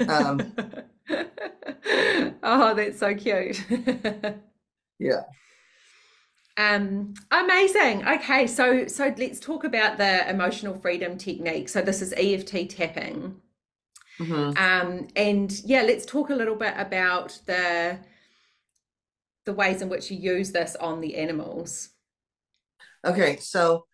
Um, 0.00 0.52
oh, 2.42 2.74
that's 2.74 2.98
so 2.98 3.14
cute. 3.14 3.64
yeah. 4.98 5.22
Um, 6.58 7.14
amazing. 7.30 8.06
Okay, 8.06 8.46
so 8.46 8.86
so 8.86 9.14
let's 9.16 9.38
talk 9.38 9.64
about 9.64 9.98
the 9.98 10.28
emotional 10.28 10.78
freedom 10.78 11.18
technique. 11.18 11.68
So 11.68 11.82
this 11.82 12.02
is 12.02 12.14
EFT 12.16 12.70
tapping. 12.70 13.36
Mm-hmm. 14.18 14.56
Um, 14.56 15.08
and 15.14 15.60
yeah, 15.64 15.82
let's 15.82 16.06
talk 16.06 16.30
a 16.30 16.34
little 16.34 16.56
bit 16.56 16.74
about 16.76 17.38
the 17.46 17.98
the 19.44 19.52
ways 19.52 19.82
in 19.82 19.88
which 19.88 20.10
you 20.10 20.18
use 20.18 20.50
this 20.50 20.74
on 20.76 21.00
the 21.00 21.16
animals. 21.16 21.90
Okay, 23.04 23.36
so 23.36 23.86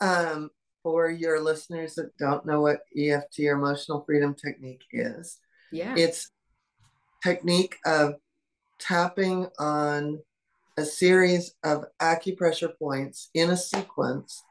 um, 0.00 0.50
for 0.88 1.10
your 1.10 1.38
listeners 1.38 1.96
that 1.96 2.16
don't 2.16 2.46
know 2.46 2.62
what 2.62 2.80
EFT 2.96 3.40
or 3.40 3.52
emotional 3.52 4.02
freedom 4.06 4.34
technique 4.34 4.84
is, 4.90 5.36
yeah. 5.70 5.94
It's 5.98 6.30
technique 7.22 7.76
of 7.84 8.14
tapping 8.78 9.48
on 9.58 10.18
a 10.78 10.84
series 10.86 11.52
of 11.62 11.84
acupressure 12.00 12.72
points 12.78 13.28
in 13.34 13.50
a 13.50 13.56
sequence. 13.56 14.42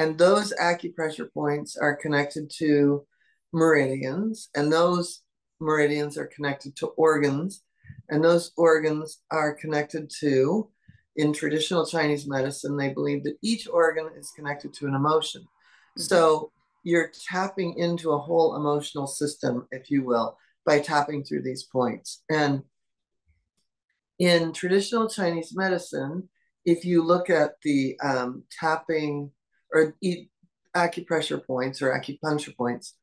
And 0.00 0.18
those 0.18 0.52
acupressure 0.60 1.32
points 1.32 1.76
are 1.76 1.94
connected 1.94 2.50
to 2.58 3.06
meridians, 3.52 4.48
and 4.56 4.72
those 4.72 5.20
meridians 5.60 6.18
are 6.18 6.26
connected 6.26 6.74
to 6.78 6.88
organs, 6.88 7.62
and 8.08 8.24
those 8.24 8.50
organs 8.56 9.20
are 9.30 9.54
connected 9.54 10.10
to, 10.18 10.68
in 11.14 11.32
traditional 11.32 11.86
Chinese 11.86 12.26
medicine, 12.26 12.76
they 12.76 12.88
believe 12.88 13.22
that 13.22 13.38
each 13.42 13.68
organ 13.68 14.08
is 14.18 14.32
connected 14.34 14.74
to 14.74 14.88
an 14.88 14.96
emotion. 14.96 15.46
So 15.96 16.50
you're 16.82 17.12
tapping 17.28 17.78
into 17.78 18.12
a 18.12 18.18
whole 18.18 18.56
emotional 18.56 19.06
system, 19.06 19.66
if 19.70 19.90
you 19.90 20.04
will 20.04 20.36
by 20.66 20.80
tapping 20.80 21.24
through 21.24 21.42
these 21.42 21.64
points. 21.64 22.22
And 22.30 22.62
in 24.18 24.52
traditional 24.52 25.08
Chinese 25.08 25.54
medicine, 25.54 26.28
if 26.64 26.84
you 26.84 27.02
look 27.02 27.28
at 27.28 27.52
the 27.62 27.98
um, 28.00 28.44
tapping 28.50 29.30
or 29.72 29.94
acupressure 30.74 31.44
points 31.44 31.82
or 31.82 31.90
acupuncture 31.92 32.56
points, 32.56 32.94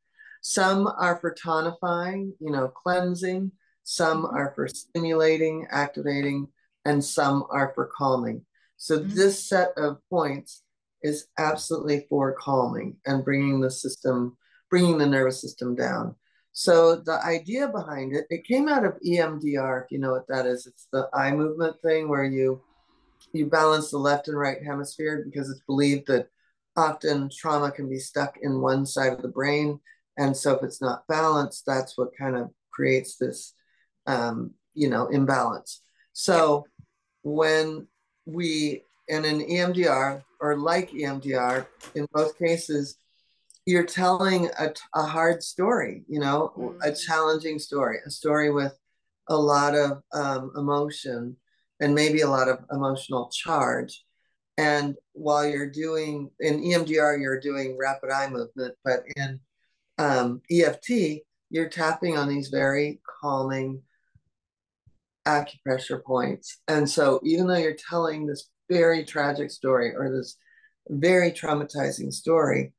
some 0.42 0.88
are 0.88 1.18
for 1.18 1.36
tonifying, 1.36 2.32
you 2.40 2.52
know, 2.52 2.68
cleansing, 2.68 3.52
some 3.84 4.24
mm-hmm. 4.24 4.36
are 4.36 4.54
for 4.56 4.68
stimulating, 4.68 5.68
activating, 5.70 6.48
and 6.86 7.04
some 7.04 7.46
are 7.52 7.72
for 7.76 7.90
calming. 7.96 8.46
So 8.78 9.00
mm-hmm. 9.00 9.16
this 9.16 9.48
set 9.48 9.74
of 9.78 10.00
points 10.10 10.64
is 11.04 11.28
absolutely 11.38 12.06
for 12.10 12.34
calming 12.34 12.98
and 13.06 13.26
bringing 13.26 13.60
the 13.60 13.72
system, 13.72 14.38
bringing 14.70 14.98
the 14.98 15.06
nervous 15.06 15.42
system 15.42 15.76
down. 15.76 16.16
So 16.54 16.98
the 16.98 17.20
idea 17.26 17.70
behind 17.70 18.16
it, 18.16 18.26
it 18.30 18.46
came 18.46 18.68
out 18.68 18.86
of 18.86 19.00
EMDR, 19.06 19.84
if 19.84 19.92
you 19.92 20.00
know 20.00 20.12
what 20.12 20.28
that 20.28 20.46
is. 20.46 20.68
It's 20.68 20.88
the 20.92 21.08
eye 21.14 21.32
movement 21.32 21.78
thing 21.82 22.10
where 22.10 22.26
you 22.26 22.62
you 23.34 23.46
balance 23.46 23.92
the 23.92 23.98
left 23.98 24.28
and 24.28 24.38
right 24.38 24.62
hemisphere 24.62 25.24
because 25.24 25.50
it's 25.50 25.62
believed 25.62 26.08
that 26.08 26.28
often 26.76 27.30
trauma 27.30 27.72
can 27.72 27.88
be 27.88 27.98
stuck 27.98 28.38
in 28.42 28.60
one 28.60 28.86
side 28.86 29.14
of 29.14 29.22
the 29.22 29.28
brain. 29.30 29.80
And 30.18 30.36
so 30.36 30.56
if 30.56 30.64
it's 30.64 30.82
not 30.82 31.08
balanced, 31.08 31.64
that's 31.66 31.98
what 31.98 32.10
kind 32.18 32.36
of 32.36 32.50
creates 32.72 33.16
this 33.16 33.54
um, 34.08 34.52
you 34.74 34.90
know, 34.90 35.08
imbalance. 35.08 35.82
So 36.14 36.66
when 37.24 37.88
we 38.26 38.84
and 39.12 39.26
in 39.26 39.42
EMDR 39.42 40.24
or 40.40 40.58
like 40.58 40.90
EMDR, 40.92 41.68
in 41.94 42.08
both 42.14 42.40
cases, 42.40 42.96
you're 43.66 43.86
telling 43.86 44.50
a, 44.58 44.74
a 44.96 45.04
hard 45.04 45.44
story, 45.44 46.04
you 46.08 46.20
know, 46.20 46.54
mm-hmm. 46.58 46.82
a 46.82 46.96
challenging 46.96 47.60
story, 47.60 48.00
a 48.06 48.10
story 48.10 48.52
with 48.52 48.74
a 49.28 49.36
lot 49.36 49.76
of 49.76 50.02
um, 50.14 50.52
emotion 50.56 51.36
and 51.80 51.94
maybe 51.94 52.22
a 52.22 52.30
lot 52.30 52.48
of 52.48 52.60
emotional 52.72 53.30
charge. 53.30 54.04
And 54.58 54.96
while 55.14 55.46
you're 55.46 55.70
doing 55.70 56.32
in 56.40 56.62
EMDR, 56.62 57.22
you're 57.22 57.40
doing 57.40 57.78
rapid 57.78 58.12
eye 58.12 58.30
movement, 58.30 58.76
but 58.84 59.04
in 59.16 59.40
um, 59.98 60.42
EFT, 60.50 61.22
you're 61.50 61.70
tapping 61.70 62.18
on 62.18 62.30
these 62.30 62.48
very 62.48 63.02
calming 63.22 63.82
acupressure 65.28 66.04
points. 66.04 66.60
And 66.68 66.90
so, 66.90 67.20
even 67.24 67.48
though 67.48 67.58
you're 67.58 67.76
telling 67.90 68.26
this 68.26 68.50
very 68.72 69.04
tragic 69.04 69.52
story 69.52 69.94
or 69.96 70.10
this 70.10 70.38
very 70.90 71.32
traumatizing 71.32 72.12
story, 72.12 72.74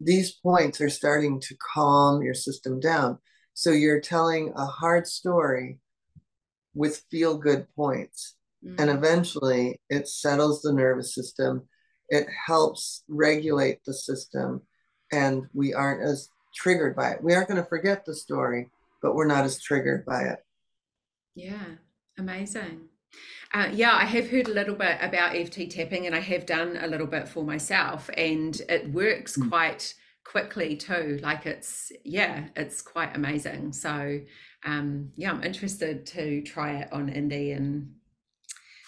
these 0.00 0.32
points 0.32 0.80
are 0.80 0.90
starting 0.90 1.40
to 1.40 1.56
calm 1.74 2.22
your 2.22 2.34
system 2.34 2.80
down. 2.80 3.18
So 3.54 3.70
you're 3.70 4.00
telling 4.00 4.52
a 4.56 4.66
hard 4.66 5.06
story 5.06 5.78
with 6.74 7.04
feel 7.10 7.38
good 7.38 7.66
points. 7.74 8.34
Mm-hmm. 8.64 8.80
And 8.80 8.90
eventually 8.90 9.80
it 9.88 10.08
settles 10.08 10.60
the 10.60 10.72
nervous 10.72 11.14
system. 11.14 11.68
It 12.08 12.26
helps 12.46 13.04
regulate 13.08 13.78
the 13.86 13.94
system. 13.94 14.62
And 15.12 15.44
we 15.54 15.72
aren't 15.72 16.02
as 16.02 16.28
triggered 16.54 16.96
by 16.96 17.12
it. 17.12 17.22
We 17.22 17.34
aren't 17.34 17.48
going 17.48 17.62
to 17.62 17.68
forget 17.68 18.04
the 18.04 18.14
story, 18.14 18.68
but 19.02 19.14
we're 19.14 19.26
not 19.26 19.44
as 19.44 19.62
triggered 19.62 20.04
by 20.04 20.22
it. 20.22 20.38
Yeah, 21.34 21.76
amazing. 22.18 22.88
Uh, 23.56 23.70
yeah, 23.72 23.94
I 23.94 24.04
have 24.04 24.28
heard 24.28 24.48
a 24.48 24.52
little 24.52 24.74
bit 24.74 24.98
about 25.00 25.34
EFT 25.34 25.70
tapping 25.70 26.04
and 26.04 26.14
I 26.14 26.20
have 26.20 26.44
done 26.44 26.76
a 26.78 26.86
little 26.86 27.06
bit 27.06 27.26
for 27.26 27.42
myself, 27.42 28.10
and 28.14 28.60
it 28.68 28.92
works 28.92 29.38
mm. 29.38 29.48
quite 29.48 29.94
quickly 30.24 30.76
too. 30.76 31.18
Like 31.22 31.46
it's, 31.46 31.90
yeah, 32.04 32.48
it's 32.54 32.82
quite 32.82 33.16
amazing. 33.16 33.72
So, 33.72 34.20
um, 34.66 35.10
yeah, 35.16 35.30
I'm 35.30 35.42
interested 35.42 36.04
to 36.08 36.42
try 36.42 36.80
it 36.80 36.92
on 36.92 37.08
Indie 37.08 37.56
and 37.56 37.94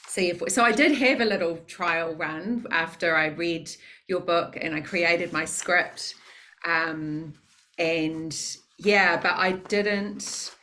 see 0.06 0.28
if. 0.28 0.42
So, 0.48 0.62
I 0.62 0.72
did 0.72 0.92
have 0.98 1.22
a 1.22 1.24
little 1.24 1.56
trial 1.66 2.14
run 2.14 2.66
after 2.70 3.16
I 3.16 3.28
read 3.28 3.70
your 4.06 4.20
book 4.20 4.58
and 4.60 4.74
I 4.74 4.82
created 4.82 5.32
my 5.32 5.46
script. 5.46 6.14
Um, 6.66 7.32
and 7.78 8.38
yeah, 8.76 9.18
but 9.18 9.32
I 9.32 9.52
didn't 9.52 10.57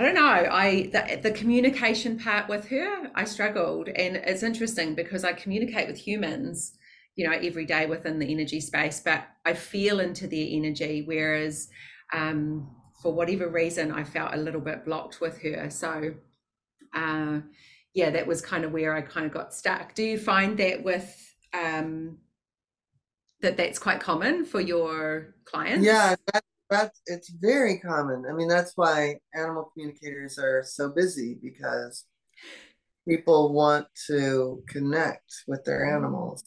I 0.00 0.02
don't 0.02 0.14
know. 0.14 0.48
I 0.50 0.88
the, 0.94 1.20
the 1.22 1.30
communication 1.30 2.18
part 2.18 2.48
with 2.48 2.68
her, 2.68 3.10
I 3.14 3.24
struggled, 3.24 3.88
and 3.88 4.16
it's 4.16 4.42
interesting 4.42 4.94
because 4.94 5.24
I 5.24 5.34
communicate 5.34 5.88
with 5.88 5.98
humans, 5.98 6.72
you 7.16 7.28
know, 7.28 7.36
every 7.36 7.66
day 7.66 7.84
within 7.84 8.18
the 8.18 8.32
energy 8.32 8.62
space, 8.62 9.02
but 9.04 9.24
I 9.44 9.52
feel 9.52 10.00
into 10.00 10.26
their 10.26 10.46
energy. 10.48 11.02
Whereas, 11.04 11.68
um, 12.14 12.74
for 13.02 13.12
whatever 13.12 13.50
reason, 13.50 13.92
I 13.92 14.04
felt 14.04 14.32
a 14.32 14.38
little 14.38 14.62
bit 14.62 14.86
blocked 14.86 15.20
with 15.20 15.42
her. 15.42 15.68
So, 15.68 16.14
uh, 16.94 17.40
yeah, 17.92 18.08
that 18.08 18.26
was 18.26 18.40
kind 18.40 18.64
of 18.64 18.72
where 18.72 18.96
I 18.96 19.02
kind 19.02 19.26
of 19.26 19.34
got 19.34 19.52
stuck. 19.52 19.94
Do 19.94 20.02
you 20.02 20.16
find 20.16 20.56
that 20.60 20.82
with 20.82 21.14
um, 21.52 22.16
that 23.42 23.58
that's 23.58 23.78
quite 23.78 24.00
common 24.00 24.46
for 24.46 24.62
your 24.62 25.34
clients? 25.44 25.84
Yeah, 25.84 26.16
that, 26.32 26.42
that's 26.70 27.00
it's 27.06 27.30
very 27.30 27.78
common. 27.78 28.24
I 28.28 28.32
mean, 28.32 28.48
that's 28.48 28.72
why 28.76 29.16
animal 29.34 29.70
communicators 29.72 30.38
are 30.38 30.62
so 30.64 30.90
busy 30.90 31.38
because 31.42 32.06
people 33.08 33.52
want 33.52 33.86
to 34.06 34.62
connect 34.68 35.42
with 35.48 35.64
their 35.64 35.94
animals 35.94 36.44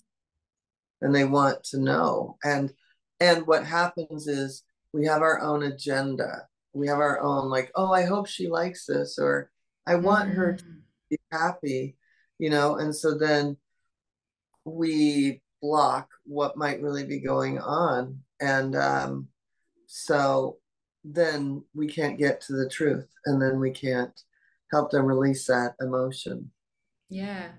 and 1.01 1.13
they 1.13 1.25
want 1.25 1.63
to 1.63 1.80
know 1.80 2.38
and 2.44 2.72
and 3.20 3.46
what 3.48 3.65
happens 3.65 4.27
is 4.27 4.63
we 4.94 5.06
have 5.06 5.22
our 5.22 5.42
own 5.42 5.63
agenda 5.63 6.48
we 6.74 6.88
have 6.88 7.00
our 7.00 7.22
own 7.22 7.50
like 7.50 7.72
oh 7.75 7.92
i 7.92 8.03
hope 8.03 8.27
she 8.27 8.48
likes 8.48 8.86
this 8.86 9.18
or 9.20 9.50
i 9.88 9.96
want 9.96 10.30
her 10.30 10.56
to 10.56 10.63
mm. 10.63 10.80
be 11.10 11.18
happy 11.32 11.98
you 12.39 12.50
know 12.50 12.77
and 12.77 12.96
so 12.96 13.18
then 13.18 13.58
we 14.63 15.42
block 15.62 16.08
what 16.25 16.56
might 16.56 16.82
really 16.82 17.06
be 17.06 17.20
going 17.20 17.60
on 17.60 18.20
and 18.39 18.75
um, 18.75 19.27
so 19.95 20.57
then 21.03 21.63
we 21.75 21.85
can't 21.85 22.17
get 22.17 22.41
to 22.41 22.53
the 22.53 22.67
truth 22.67 23.07
and 23.27 23.39
then 23.39 23.59
we 23.59 23.69
can't 23.69 24.19
help 24.71 24.89
them 24.89 25.05
release 25.05 25.45
that 25.45 25.75
emotion. 25.79 26.50
Yeah. 27.09 27.50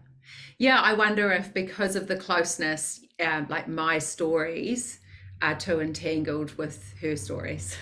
Yeah 0.59 0.81
i 0.81 0.95
wonder 0.95 1.31
if 1.31 1.55
because 1.55 1.95
of 1.95 2.09
the 2.09 2.17
closeness 2.17 3.05
um, 3.25 3.47
like 3.49 3.69
my 3.69 3.99
stories 3.99 4.99
are 5.43 5.55
too 5.55 5.81
entangled 5.81 6.57
with 6.57 6.95
her 7.03 7.17
stories. 7.17 7.77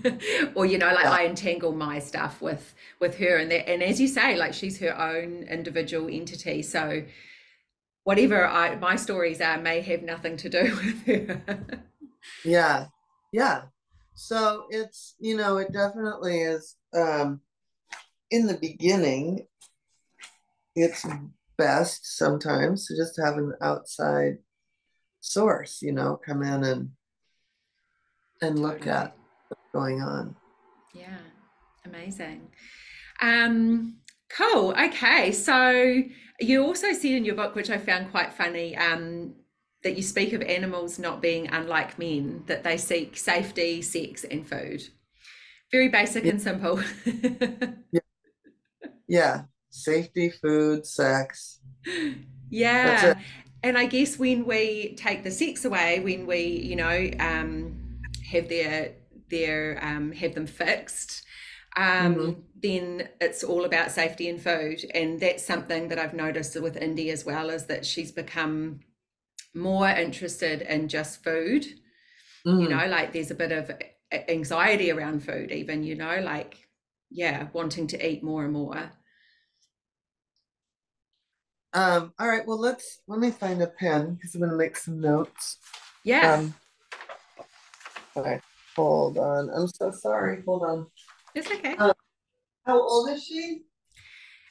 Or 0.54 0.64
you 0.64 0.78
know 0.78 0.92
like 0.94 1.04
yeah. 1.04 1.20
i 1.20 1.26
entangle 1.26 1.72
my 1.72 1.98
stuff 1.98 2.40
with 2.40 2.74
with 3.00 3.18
her 3.18 3.36
and 3.36 3.50
that 3.50 3.68
and 3.68 3.82
as 3.82 4.00
you 4.00 4.08
say 4.08 4.36
like 4.36 4.54
she's 4.54 4.78
her 4.78 4.98
own 4.98 5.42
individual 5.42 6.08
entity. 6.08 6.62
So 6.62 7.04
whatever 8.04 8.46
I, 8.46 8.76
my 8.76 8.96
stories 8.96 9.40
are 9.42 9.60
may 9.60 9.82
have 9.82 10.02
nothing 10.02 10.38
to 10.38 10.48
do 10.48 10.62
with 10.82 11.06
her. 11.06 11.60
Yeah. 12.42 12.86
Yeah 13.32 13.62
so 14.18 14.64
it's 14.70 15.14
you 15.20 15.36
know 15.36 15.58
it 15.58 15.72
definitely 15.72 16.40
is 16.40 16.76
um 16.94 17.40
in 18.30 18.46
the 18.46 18.58
beginning 18.58 19.46
it's 20.74 21.06
best 21.56 22.16
sometimes 22.16 22.86
to 22.86 22.96
just 22.96 23.18
have 23.22 23.36
an 23.36 23.52
outside 23.60 24.38
source, 25.20 25.82
you 25.82 25.92
know, 25.92 26.18
come 26.24 26.42
in 26.42 26.64
and 26.64 26.90
and 28.40 28.58
look 28.58 28.78
totally. 28.78 28.90
at 28.90 29.16
what's 29.48 29.62
going 29.74 30.00
on. 30.00 30.34
Yeah, 30.94 31.18
amazing. 31.84 32.48
Um, 33.20 33.96
cool. 34.30 34.72
Okay, 34.80 35.32
so 35.32 36.02
you 36.38 36.64
also 36.64 36.92
see 36.92 37.16
in 37.16 37.24
your 37.24 37.34
book, 37.34 37.56
which 37.56 37.70
I 37.70 37.78
found 37.78 38.12
quite 38.12 38.32
funny, 38.32 38.76
um, 38.76 39.34
that 39.84 39.96
you 39.96 40.02
speak 40.02 40.32
of 40.32 40.42
animals 40.42 40.98
not 40.98 41.22
being 41.22 41.48
unlike 41.48 41.98
men, 41.98 42.42
that 42.46 42.64
they 42.64 42.76
seek 42.76 43.16
safety, 43.16 43.82
sex, 43.82 44.24
and 44.24 44.46
food. 44.46 44.82
Very 45.70 45.88
basic 45.88 46.24
yeah. 46.24 46.30
and 46.30 46.42
simple. 46.42 46.80
yeah. 47.92 48.00
Yeah. 49.06 49.42
Safety, 49.70 50.30
food, 50.30 50.86
sex. 50.86 51.60
Yeah 52.50 53.14
and 53.62 53.76
I 53.76 53.86
guess 53.86 54.18
when 54.18 54.46
we 54.46 54.94
take 54.96 55.24
the 55.24 55.30
sex 55.30 55.64
away, 55.64 56.00
when 56.00 56.26
we, 56.26 56.44
you 56.44 56.76
know, 56.76 57.10
um, 57.18 58.00
have 58.30 58.48
their 58.48 58.92
their 59.30 59.78
um, 59.82 60.12
have 60.12 60.34
them 60.34 60.46
fixed, 60.46 61.24
um, 61.76 62.14
mm-hmm. 62.14 62.40
then 62.62 63.08
it's 63.20 63.42
all 63.42 63.64
about 63.64 63.90
safety 63.90 64.28
and 64.28 64.40
food, 64.40 64.84
and 64.94 65.18
that's 65.20 65.44
something 65.44 65.88
that 65.88 65.98
I've 65.98 66.14
noticed 66.14 66.60
with 66.60 66.76
Indie 66.76 67.12
as 67.12 67.24
well, 67.24 67.50
is 67.50 67.66
that 67.66 67.84
she's 67.84 68.12
become 68.12 68.80
more 69.54 69.88
interested 69.88 70.62
in 70.62 70.88
just 70.88 71.22
food. 71.22 71.64
Mm-hmm. 72.46 72.60
You 72.60 72.68
know, 72.68 72.86
like 72.86 73.12
there's 73.12 73.30
a 73.30 73.34
bit 73.34 73.52
of 73.52 73.70
anxiety 74.28 74.90
around 74.90 75.24
food, 75.24 75.50
even. 75.50 75.82
You 75.82 75.96
know, 75.96 76.20
like 76.20 76.68
yeah, 77.10 77.48
wanting 77.52 77.86
to 77.88 78.06
eat 78.06 78.22
more 78.22 78.44
and 78.44 78.52
more. 78.52 78.92
Um, 81.74 82.12
all 82.18 82.28
right, 82.28 82.46
well 82.46 82.58
let's 82.58 83.00
let 83.06 83.20
me 83.20 83.30
find 83.30 83.62
a 83.62 83.66
pen 83.66 84.14
because 84.14 84.34
I'm 84.34 84.40
gonna 84.40 84.56
make 84.56 84.76
some 84.76 85.00
notes. 85.00 85.58
Yeah. 86.04 86.34
Um, 86.34 86.54
all 88.16 88.24
right, 88.24 88.40
hold 88.74 89.18
on. 89.18 89.50
I'm 89.50 89.68
so 89.68 89.90
sorry. 89.90 90.42
Hold 90.46 90.62
on. 90.62 90.86
It's 91.34 91.50
okay. 91.50 91.76
Uh, 91.76 91.92
how 92.64 92.80
old 92.80 93.10
is 93.10 93.24
she? 93.24 93.62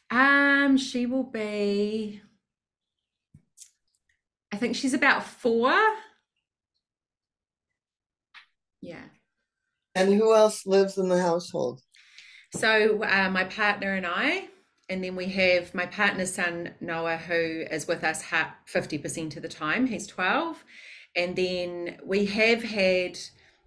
Um, 0.09 0.77
she 0.77 1.05
will 1.05 1.23
be 1.23 2.21
I 4.51 4.57
think 4.57 4.75
she's 4.75 4.93
about 4.93 5.23
four. 5.23 5.73
Yeah. 8.81 9.03
And 9.95 10.13
who 10.13 10.33
else 10.33 10.65
lives 10.65 10.97
in 10.97 11.09
the 11.09 11.21
household? 11.21 11.81
So 12.53 13.03
uh, 13.03 13.29
my 13.29 13.43
partner 13.43 13.93
and 13.93 14.05
I 14.05 14.47
and 14.89 15.03
then 15.03 15.15
we 15.15 15.25
have 15.25 15.73
my 15.75 15.85
partner's 15.85 16.33
son 16.33 16.73
Noah, 16.79 17.17
who 17.17 17.65
is 17.69 17.87
with 17.87 18.03
us 18.03 18.23
50% 18.23 19.35
of 19.35 19.41
the 19.41 19.49
time. 19.49 19.87
He's 19.87 20.07
12. 20.07 20.63
And 21.15 21.35
then 21.35 21.97
we 22.05 22.25
have 22.25 22.63
had 22.63 23.17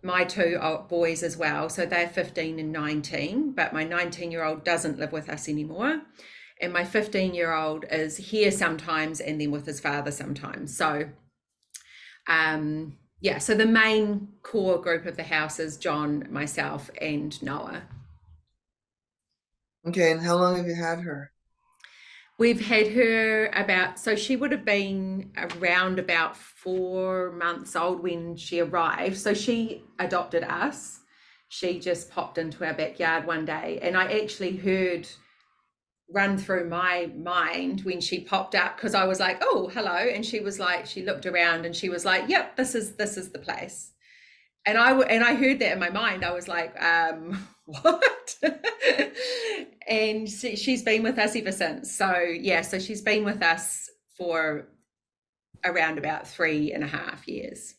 my 0.02 0.24
two 0.24 0.58
boys 0.88 1.22
as 1.22 1.36
well. 1.36 1.68
So 1.68 1.84
they're 1.84 2.08
15 2.08 2.58
and 2.58 2.72
19, 2.72 3.52
but 3.52 3.74
my 3.74 3.84
19 3.84 4.30
year 4.30 4.44
old 4.44 4.64
doesn't 4.64 4.98
live 4.98 5.12
with 5.12 5.28
us 5.28 5.48
anymore. 5.48 6.00
And 6.60 6.72
my 6.72 6.84
15 6.84 7.34
year 7.34 7.52
old 7.52 7.84
is 7.90 8.16
here 8.16 8.50
sometimes 8.50 9.20
and 9.20 9.40
then 9.40 9.50
with 9.50 9.66
his 9.66 9.80
father 9.80 10.10
sometimes. 10.10 10.76
So, 10.76 11.08
um, 12.28 12.96
yeah, 13.20 13.38
so 13.38 13.54
the 13.54 13.66
main 13.66 14.28
core 14.42 14.80
group 14.80 15.06
of 15.06 15.16
the 15.16 15.22
house 15.22 15.58
is 15.58 15.76
John, 15.76 16.26
myself, 16.30 16.90
and 17.00 17.40
Noah. 17.42 17.82
Okay, 19.86 20.12
and 20.12 20.20
how 20.20 20.36
long 20.36 20.56
have 20.56 20.66
you 20.66 20.74
had 20.74 21.00
her? 21.00 21.30
We've 22.38 22.66
had 22.66 22.88
her 22.92 23.48
about, 23.48 23.98
so 23.98 24.16
she 24.16 24.36
would 24.36 24.52
have 24.52 24.64
been 24.64 25.30
around 25.36 25.98
about 25.98 26.36
four 26.36 27.32
months 27.32 27.76
old 27.76 28.02
when 28.02 28.36
she 28.36 28.60
arrived. 28.60 29.18
So 29.18 29.34
she 29.34 29.84
adopted 29.98 30.44
us. 30.44 31.00
She 31.48 31.78
just 31.78 32.10
popped 32.10 32.38
into 32.38 32.64
our 32.64 32.72
backyard 32.72 33.26
one 33.26 33.44
day, 33.44 33.78
and 33.82 33.96
I 33.96 34.20
actually 34.22 34.56
heard 34.56 35.06
run 36.12 36.36
through 36.38 36.68
my 36.68 37.10
mind 37.16 37.82
when 37.82 38.00
she 38.00 38.20
popped 38.20 38.54
up 38.54 38.76
because 38.76 38.94
I 38.94 39.04
was 39.04 39.20
like, 39.20 39.38
"Oh, 39.42 39.68
hello," 39.72 39.96
and 39.96 40.24
she 40.24 40.40
was 40.40 40.58
like, 40.58 40.86
she 40.86 41.02
looked 41.04 41.26
around 41.26 41.64
and 41.66 41.74
she 41.74 41.88
was 41.88 42.04
like, 42.04 42.28
"Yep, 42.28 42.56
this 42.56 42.74
is 42.74 42.96
this 42.96 43.16
is 43.16 43.30
the 43.30 43.38
place." 43.38 43.92
And 44.66 44.76
I 44.76 44.98
and 44.98 45.24
I 45.24 45.34
heard 45.34 45.58
that 45.60 45.72
in 45.72 45.78
my 45.78 45.90
mind. 45.90 46.24
I 46.24 46.32
was 46.32 46.48
like, 46.48 46.80
um, 46.82 47.46
what? 47.64 48.36
and 49.88 50.28
she's 50.28 50.82
been 50.82 51.02
with 51.02 51.18
us 51.18 51.36
ever 51.36 51.52
since. 51.52 51.92
So 51.92 52.18
yeah, 52.18 52.62
so 52.62 52.78
she's 52.78 53.02
been 53.02 53.24
with 53.24 53.42
us 53.42 53.88
for 54.16 54.68
around 55.64 55.98
about 55.98 56.26
three 56.26 56.72
and 56.72 56.84
a 56.84 56.86
half 56.86 57.26
years. 57.26 57.74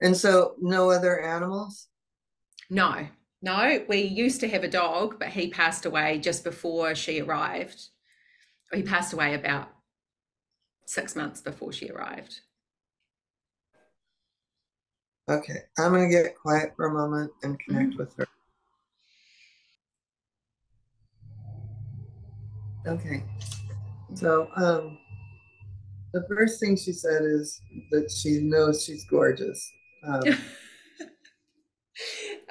And 0.00 0.16
so 0.16 0.54
no 0.60 0.90
other 0.90 1.20
animals? 1.20 1.88
No, 2.70 3.06
no. 3.42 3.84
We 3.88 4.02
used 4.02 4.40
to 4.40 4.48
have 4.48 4.64
a 4.64 4.68
dog, 4.68 5.18
but 5.18 5.28
he 5.28 5.48
passed 5.50 5.86
away 5.86 6.18
just 6.18 6.44
before 6.44 6.94
she 6.94 7.20
arrived. 7.20 7.88
He 8.72 8.82
passed 8.82 9.12
away 9.12 9.34
about 9.34 9.68
six 10.86 11.14
months 11.14 11.40
before 11.40 11.72
she 11.72 11.88
arrived. 11.88 12.40
Okay, 15.30 15.58
I'm 15.78 15.92
going 15.92 16.10
to 16.10 16.14
get 16.14 16.34
quiet 16.34 16.72
for 16.74 16.86
a 16.86 16.94
moment 16.94 17.30
and 17.42 17.58
connect 17.60 17.90
mm-hmm. 17.90 17.98
with 17.98 18.14
her. 18.16 18.26
Okay. 22.86 23.22
So 24.14 24.48
um, 24.56 24.98
the 26.14 26.24
first 26.28 26.58
thing 26.60 26.76
she 26.76 26.92
said 26.92 27.22
is 27.22 27.60
that 27.90 28.10
she 28.10 28.40
knows 28.40 28.82
she's 28.82 29.04
gorgeous. 29.04 29.70
Um, 30.06 30.22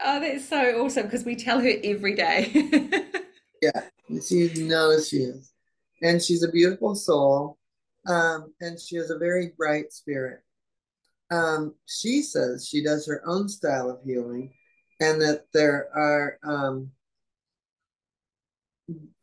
oh, 0.04 0.20
that's 0.20 0.48
so 0.48 0.84
awesome 0.84 1.04
because 1.04 1.26
we 1.26 1.36
tell 1.36 1.60
her 1.60 1.72
every 1.84 2.16
day. 2.16 2.52
yeah, 3.62 3.82
she 4.26 4.52
knows 4.56 5.10
she 5.10 5.18
is. 5.18 5.52
And 6.02 6.22
she's 6.22 6.44
a 6.44 6.52
beautiful 6.52 6.96
soul. 6.96 7.58
Um, 8.08 8.54
and 8.62 8.80
she 8.80 8.96
has 8.96 9.10
a 9.10 9.18
very 9.18 9.52
bright 9.58 9.92
spirit. 9.92 10.42
Um, 11.30 11.76
she 11.86 12.22
says 12.22 12.68
she 12.68 12.84
does 12.84 13.06
her 13.08 13.22
own 13.26 13.50
style 13.50 13.90
of 13.90 14.00
healing 14.06 14.54
and 15.00 15.22
that 15.22 15.46
there 15.54 15.90
are 15.94 16.40
um, 16.44 16.92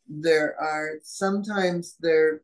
there 0.08 0.54
are 0.60 0.98
sometimes 1.02 1.96
there 2.00 2.42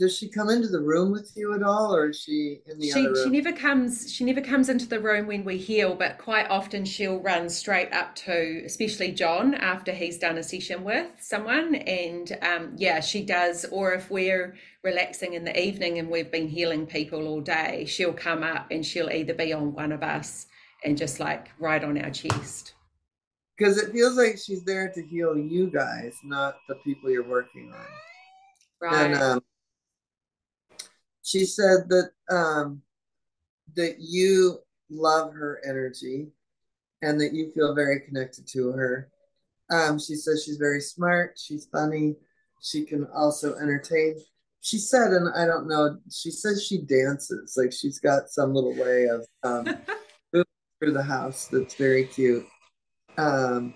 does 0.00 0.16
she 0.16 0.28
come 0.28 0.48
into 0.48 0.66
the 0.66 0.80
room 0.80 1.12
with 1.12 1.30
you 1.36 1.54
at 1.54 1.62
all 1.62 1.94
or 1.94 2.08
is 2.08 2.18
she 2.18 2.62
in 2.66 2.78
the 2.78 2.90
she 2.90 3.00
other 3.00 3.12
room? 3.12 3.24
she 3.24 3.30
never 3.30 3.52
comes 3.52 4.10
she 4.10 4.24
never 4.24 4.40
comes 4.40 4.70
into 4.70 4.86
the 4.86 4.98
room 4.98 5.26
when 5.26 5.44
we 5.44 5.58
heal 5.58 5.94
but 5.94 6.16
quite 6.16 6.48
often 6.48 6.86
she'll 6.86 7.20
run 7.20 7.50
straight 7.50 7.92
up 7.92 8.14
to 8.14 8.62
especially 8.64 9.12
john 9.12 9.54
after 9.54 9.92
he's 9.92 10.18
done 10.18 10.38
a 10.38 10.42
session 10.42 10.82
with 10.82 11.06
someone. 11.20 11.74
And 11.74 12.36
um, 12.40 12.72
yeah 12.76 13.00
she 13.00 13.22
does 13.22 13.66
or 13.66 13.92
if 13.92 14.10
we're 14.10 14.56
relaxing 14.82 15.34
in 15.34 15.44
the 15.44 15.60
evening 15.60 15.98
and 15.98 16.08
we've 16.08 16.30
been 16.30 16.48
healing 16.48 16.86
people 16.86 17.28
all 17.28 17.42
day 17.42 17.84
she'll 17.84 18.14
come 18.14 18.42
up 18.42 18.68
and 18.70 18.84
she'll 18.84 19.10
either 19.10 19.34
be 19.34 19.52
on 19.52 19.74
one 19.74 19.92
of 19.92 20.02
us 20.02 20.46
and 20.82 20.96
just 20.96 21.20
like 21.20 21.48
right 21.58 21.84
on 21.84 22.02
our 22.02 22.10
chest. 22.10 22.72
Because 23.58 23.76
it 23.76 23.92
feels 23.92 24.16
like 24.16 24.38
she's 24.38 24.64
there 24.64 24.90
to 24.90 25.02
heal 25.02 25.36
you 25.36 25.70
guys 25.70 26.14
not 26.24 26.56
the 26.68 26.76
people 26.76 27.10
you're 27.10 27.28
working 27.28 27.70
on. 27.74 27.86
Right. 28.80 29.10
and 29.10 29.22
um, 29.22 29.42
she 31.30 31.44
said 31.44 31.88
that 31.88 32.10
um, 32.28 32.82
that 33.76 33.96
you 34.00 34.58
love 34.90 35.32
her 35.32 35.60
energy 35.64 36.28
and 37.02 37.20
that 37.20 37.32
you 37.32 37.52
feel 37.54 37.74
very 37.74 38.00
connected 38.00 38.48
to 38.48 38.72
her. 38.72 39.08
Um, 39.70 40.00
she 40.00 40.16
says 40.16 40.42
she's 40.44 40.56
very 40.56 40.80
smart, 40.80 41.38
she's 41.38 41.66
funny, 41.66 42.16
she 42.60 42.84
can 42.84 43.06
also 43.14 43.54
entertain. 43.54 44.16
She 44.60 44.78
said, 44.78 45.12
and 45.12 45.30
I 45.34 45.46
don't 45.46 45.68
know, 45.68 45.98
she 46.10 46.32
says 46.32 46.66
she 46.66 46.78
dances, 46.78 47.54
like 47.56 47.72
she's 47.72 48.00
got 48.00 48.28
some 48.28 48.52
little 48.52 48.74
way 48.74 49.04
of 49.04 49.24
um, 49.44 49.64
moving 50.32 50.46
through 50.80 50.92
the 50.92 51.02
house 51.02 51.46
that's 51.46 51.74
very 51.74 52.06
cute. 52.06 52.44
Um, 53.16 53.74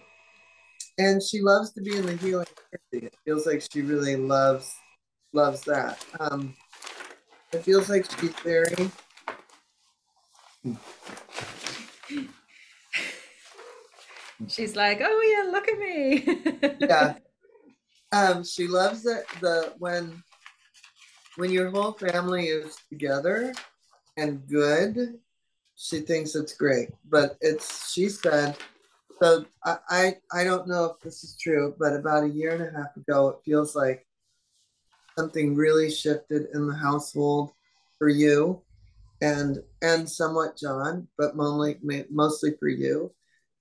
and 0.99 1.23
she 1.23 1.41
loves 1.41 1.73
to 1.75 1.81
be 1.81 1.97
in 1.97 2.07
the 2.07 2.17
healing. 2.17 2.47
It 2.91 3.15
feels 3.25 3.47
like 3.47 3.63
she 3.73 3.83
really 3.83 4.17
loves 4.17 4.75
loves 5.33 5.63
that. 5.63 6.05
Um, 6.21 6.55
it 7.55 7.65
feels 7.65 7.89
like 7.89 8.05
she's 8.19 8.35
very 8.43 8.91
she's 14.49 14.77
like 14.77 15.01
oh 15.03 15.45
yeah 15.45 15.51
look 15.51 15.69
at 15.69 15.79
me 15.79 16.25
yeah. 16.89 17.15
Um, 18.15 18.45
she 18.45 18.69
loves 18.69 19.07
it 19.07 19.27
the 19.41 19.73
when 19.79 20.23
when 21.37 21.51
your 21.51 21.71
whole 21.71 21.93
family 21.93 22.47
is 22.47 22.77
together 22.89 23.53
and 24.17 24.47
good, 24.47 25.19
she 25.75 25.99
thinks 25.99 26.37
it's 26.37 26.55
great. 26.55 26.91
But 27.09 27.37
it's 27.41 27.93
she 27.93 28.09
said 28.09 28.57
so 29.21 29.45
I, 29.65 29.77
I 29.91 30.17
I 30.33 30.45
don't 30.45 30.69
know 30.69 30.85
if 30.85 31.01
this 31.01 31.25
is 31.25 31.37
true, 31.37 31.75
but 31.77 31.95
about 31.95 32.23
a 32.23 32.29
year 32.29 32.55
and 32.55 32.63
a 32.63 32.79
half 32.79 32.97
ago 32.97 33.31
it 33.31 33.37
feels 33.45 33.75
like 33.75 34.07
something 35.17 35.55
really 35.55 35.91
shifted 35.91 36.49
in 36.55 36.67
the 36.67 36.75
household 36.75 37.53
for 37.99 38.09
you 38.09 38.63
and 39.21 39.63
and 39.83 40.09
somewhat 40.09 40.57
John, 40.57 41.09
but 41.17 41.37
mostly 41.37 41.77
mostly 42.11 42.53
for 42.59 42.69
you, 42.69 43.13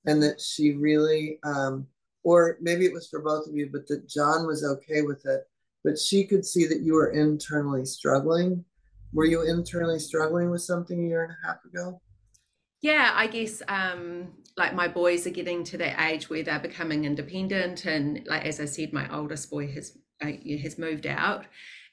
and 0.05 0.21
that 0.21 0.41
she 0.41 0.73
really, 0.73 1.39
um, 1.43 1.87
or 2.23 2.57
maybe 2.61 2.85
it 2.85 2.93
was 2.93 3.07
for 3.07 3.21
both 3.21 3.47
of 3.47 3.55
you, 3.55 3.69
but 3.71 3.87
that 3.87 4.07
John 4.07 4.45
was 4.45 4.63
okay 4.63 5.01
with 5.01 5.25
it, 5.25 5.43
but 5.83 5.97
she 5.97 6.25
could 6.25 6.45
see 6.45 6.65
that 6.67 6.81
you 6.81 6.93
were 6.95 7.11
internally 7.11 7.85
struggling. 7.85 8.65
Were 9.13 9.25
you 9.25 9.43
internally 9.43 9.99
struggling 9.99 10.49
with 10.49 10.61
something 10.61 10.99
a 10.99 11.07
year 11.07 11.23
and 11.23 11.33
a 11.33 11.47
half 11.47 11.63
ago? 11.65 12.01
Yeah, 12.81 13.11
I 13.13 13.27
guess 13.27 13.61
um, 13.69 14.33
like 14.57 14.73
my 14.73 14.89
boys 14.89 15.25
are 15.25 15.29
getting 15.29 15.63
to 15.65 15.77
that 15.77 16.01
age 16.01 16.29
where 16.29 16.43
they're 16.43 16.59
becoming 16.59 17.05
independent, 17.05 17.85
and 17.85 18.25
like 18.27 18.45
as 18.45 18.59
I 18.59 18.65
said, 18.65 18.91
my 18.91 19.07
oldest 19.15 19.49
boy 19.49 19.67
has 19.71 19.97
has 20.61 20.77
moved 20.77 21.07
out, 21.07 21.45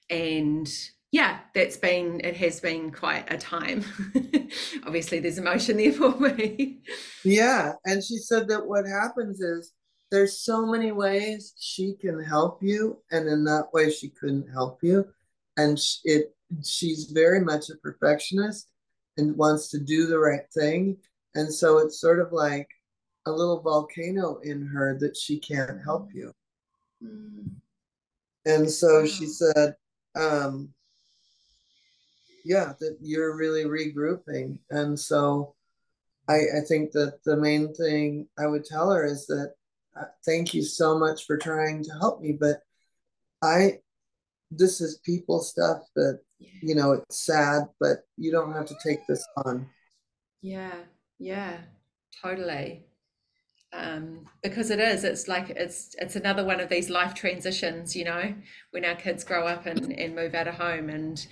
and 0.09 0.69
yeah, 1.13 1.41
that's 1.55 1.77
been 1.77 2.21
it 2.23 2.37
has 2.37 2.61
been 2.61 2.93
quite 2.93 3.33
a 3.33 3.37
time. 3.37 3.85
Obviously, 4.87 5.19
there's 5.19 5.39
emotion 5.39 5.77
there 5.77 5.93
for 5.93 6.17
me. 6.17 6.81
Yeah, 7.25 7.73
and 7.85 8.03
she 8.03 8.17
said 8.19 8.49
that 8.49 8.67
what 8.67 8.87
happens 8.87 9.41
is 9.41 9.73
there's 10.11 10.39
so 10.39 10.67
many 10.67 10.93
ways 10.93 11.55
she 11.59 11.95
can 11.95 12.23
help 12.23 12.63
you, 12.63 13.03
and 13.11 13.29
in 13.29 13.45
that 13.45 13.73
way 13.73 13.91
she 13.91 14.09
couldn't 14.09 14.51
help 14.53 14.79
you, 14.83 15.07
and 15.57 15.81
it 16.05 16.35
she's 16.65 17.11
very 17.13 17.41
much 17.41 17.71
a 17.71 17.77
perfectionist 17.77 18.69
and 19.17 19.37
wants 19.37 19.69
to 19.71 19.79
do 19.79 20.07
the 20.07 20.19
right 20.19 20.51
thing, 20.55 20.97
and 21.35 21.53
so 21.53 21.79
it's 21.79 22.01
sort 22.01 22.21
of 22.21 22.33
like 22.33 22.69
a 23.27 23.33
little 23.33 23.61
volcano 23.61 24.39
in 24.39 24.67
her 24.67 24.97
that 24.99 25.17
she 25.17 25.39
can't 25.39 25.83
help 25.83 26.09
you. 26.15 26.33
Mm. 27.05 27.51
And 28.47 28.71
so 28.71 29.07
she 29.07 29.27
said, 29.27 29.77
um, 30.15 30.73
yeah, 32.45 32.73
that 32.81 32.99
you're 33.01 33.37
really 33.37 33.65
regrouping. 33.65 34.59
And 34.71 34.99
so 34.99 35.55
I, 36.29 36.37
I 36.59 36.61
think 36.67 36.93
that 36.93 37.23
the 37.25 37.37
main 37.37 37.75
thing 37.75 38.29
I 38.39 38.47
would 38.47 38.65
tell 38.65 38.91
her 38.91 39.05
is 39.05 39.27
that 39.27 39.55
uh, 39.99 40.05
thank 40.25 40.55
you 40.55 40.63
so 40.63 40.99
much 40.99 41.27
for 41.27 41.37
trying 41.37 41.85
to 41.85 41.93
help 42.01 42.21
me, 42.23 42.33
but 42.33 42.63
I, 43.43 43.81
this 44.51 44.81
is 44.81 45.01
people 45.05 45.41
stuff 45.41 45.83
that, 45.97 46.21
you 46.63 46.75
know, 46.75 46.93
it's 46.93 47.25
sad, 47.27 47.65
but 47.79 48.05
you 48.17 48.31
don't 48.31 48.53
have 48.53 48.67
to 48.67 48.77
take 48.83 49.07
this 49.07 49.27
on. 49.45 49.69
Yeah, 50.41 50.75
yeah, 51.19 51.59
totally. 52.23 52.87
Um, 53.73 54.27
because 54.43 54.71
it 54.71 54.81
is, 54.81 55.05
it's 55.05 55.29
like 55.29 55.51
it's 55.51 55.95
it's 55.99 56.17
another 56.17 56.45
one 56.45 56.59
of 56.59 56.69
these 56.69 56.91
life 56.91 57.15
transitions, 57.15 57.95
you 57.95 58.05
know, 58.05 58.35
when 58.73 58.85
our 58.85 58.97
kids 58.97 59.23
grow 59.23 59.47
up 59.47 59.67
and, 59.67 59.93
and 59.93 60.15
move 60.15 60.35
out 60.35 60.49
of 60.49 60.55
home 60.55 60.89
and 60.91 61.25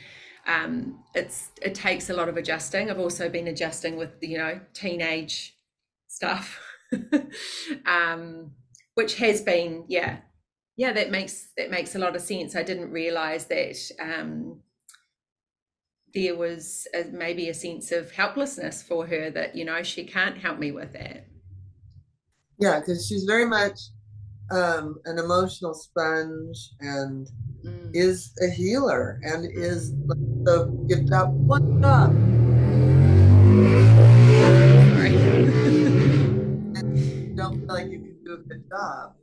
um, 0.48 1.04
it's 1.14 1.50
it 1.62 1.74
takes 1.74 2.10
a 2.10 2.14
lot 2.14 2.28
of 2.28 2.36
adjusting. 2.36 2.90
I've 2.90 2.98
also 2.98 3.28
been 3.28 3.48
adjusting 3.48 3.96
with 3.96 4.12
you 4.22 4.38
know 4.38 4.60
teenage 4.72 5.56
stuff, 6.08 6.58
um, 7.86 8.52
which 8.94 9.16
has 9.16 9.42
been 9.42 9.84
yeah 9.88 10.18
yeah 10.76 10.92
that 10.92 11.10
makes 11.10 11.48
that 11.56 11.70
makes 11.70 11.94
a 11.94 11.98
lot 11.98 12.16
of 12.16 12.22
sense. 12.22 12.56
I 12.56 12.62
didn't 12.62 12.90
realize 12.90 13.44
that 13.46 13.76
um, 14.00 14.62
there 16.14 16.34
was 16.34 16.88
a, 16.94 17.04
maybe 17.04 17.50
a 17.50 17.54
sense 17.54 17.92
of 17.92 18.12
helplessness 18.12 18.82
for 18.82 19.06
her 19.06 19.30
that 19.30 19.54
you 19.54 19.66
know 19.66 19.82
she 19.82 20.04
can't 20.04 20.38
help 20.38 20.58
me 20.58 20.72
with 20.72 20.94
that. 20.94 21.26
Yeah, 22.58 22.80
because 22.80 23.06
she's 23.06 23.24
very 23.24 23.46
much 23.46 23.78
um, 24.50 24.96
an 25.04 25.18
emotional 25.18 25.74
sponge 25.74 26.70
and 26.80 27.28
mm. 27.64 27.90
is 27.94 28.32
a 28.42 28.50
healer 28.50 29.20
and 29.22 29.46
is 29.52 29.92
so 30.46 30.84
you've 30.88 31.08
got 31.10 31.30
one 31.30 31.82
job. 31.82 32.14
don't 37.36 37.60
feel 37.60 37.68
like 37.68 37.90
you 37.90 37.98
can 37.98 38.16
do 38.24 38.34
a 38.34 38.36
good 38.38 38.64
job. 38.68 39.14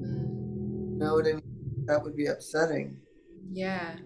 You 0.00 0.96
know 0.98 1.14
what 1.14 1.26
I 1.26 1.32
mean? 1.32 1.42
That 1.86 2.02
would 2.02 2.16
be 2.16 2.26
upsetting. 2.26 2.98
Yeah. 3.50 3.96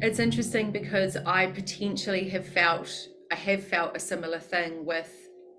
It's 0.00 0.18
interesting 0.18 0.72
because 0.72 1.16
I 1.16 1.46
potentially 1.46 2.28
have 2.30 2.46
felt 2.46 2.90
I 3.30 3.34
have 3.36 3.66
felt 3.66 3.96
a 3.96 4.00
similar 4.00 4.38
thing 4.38 4.84
with 4.84 5.10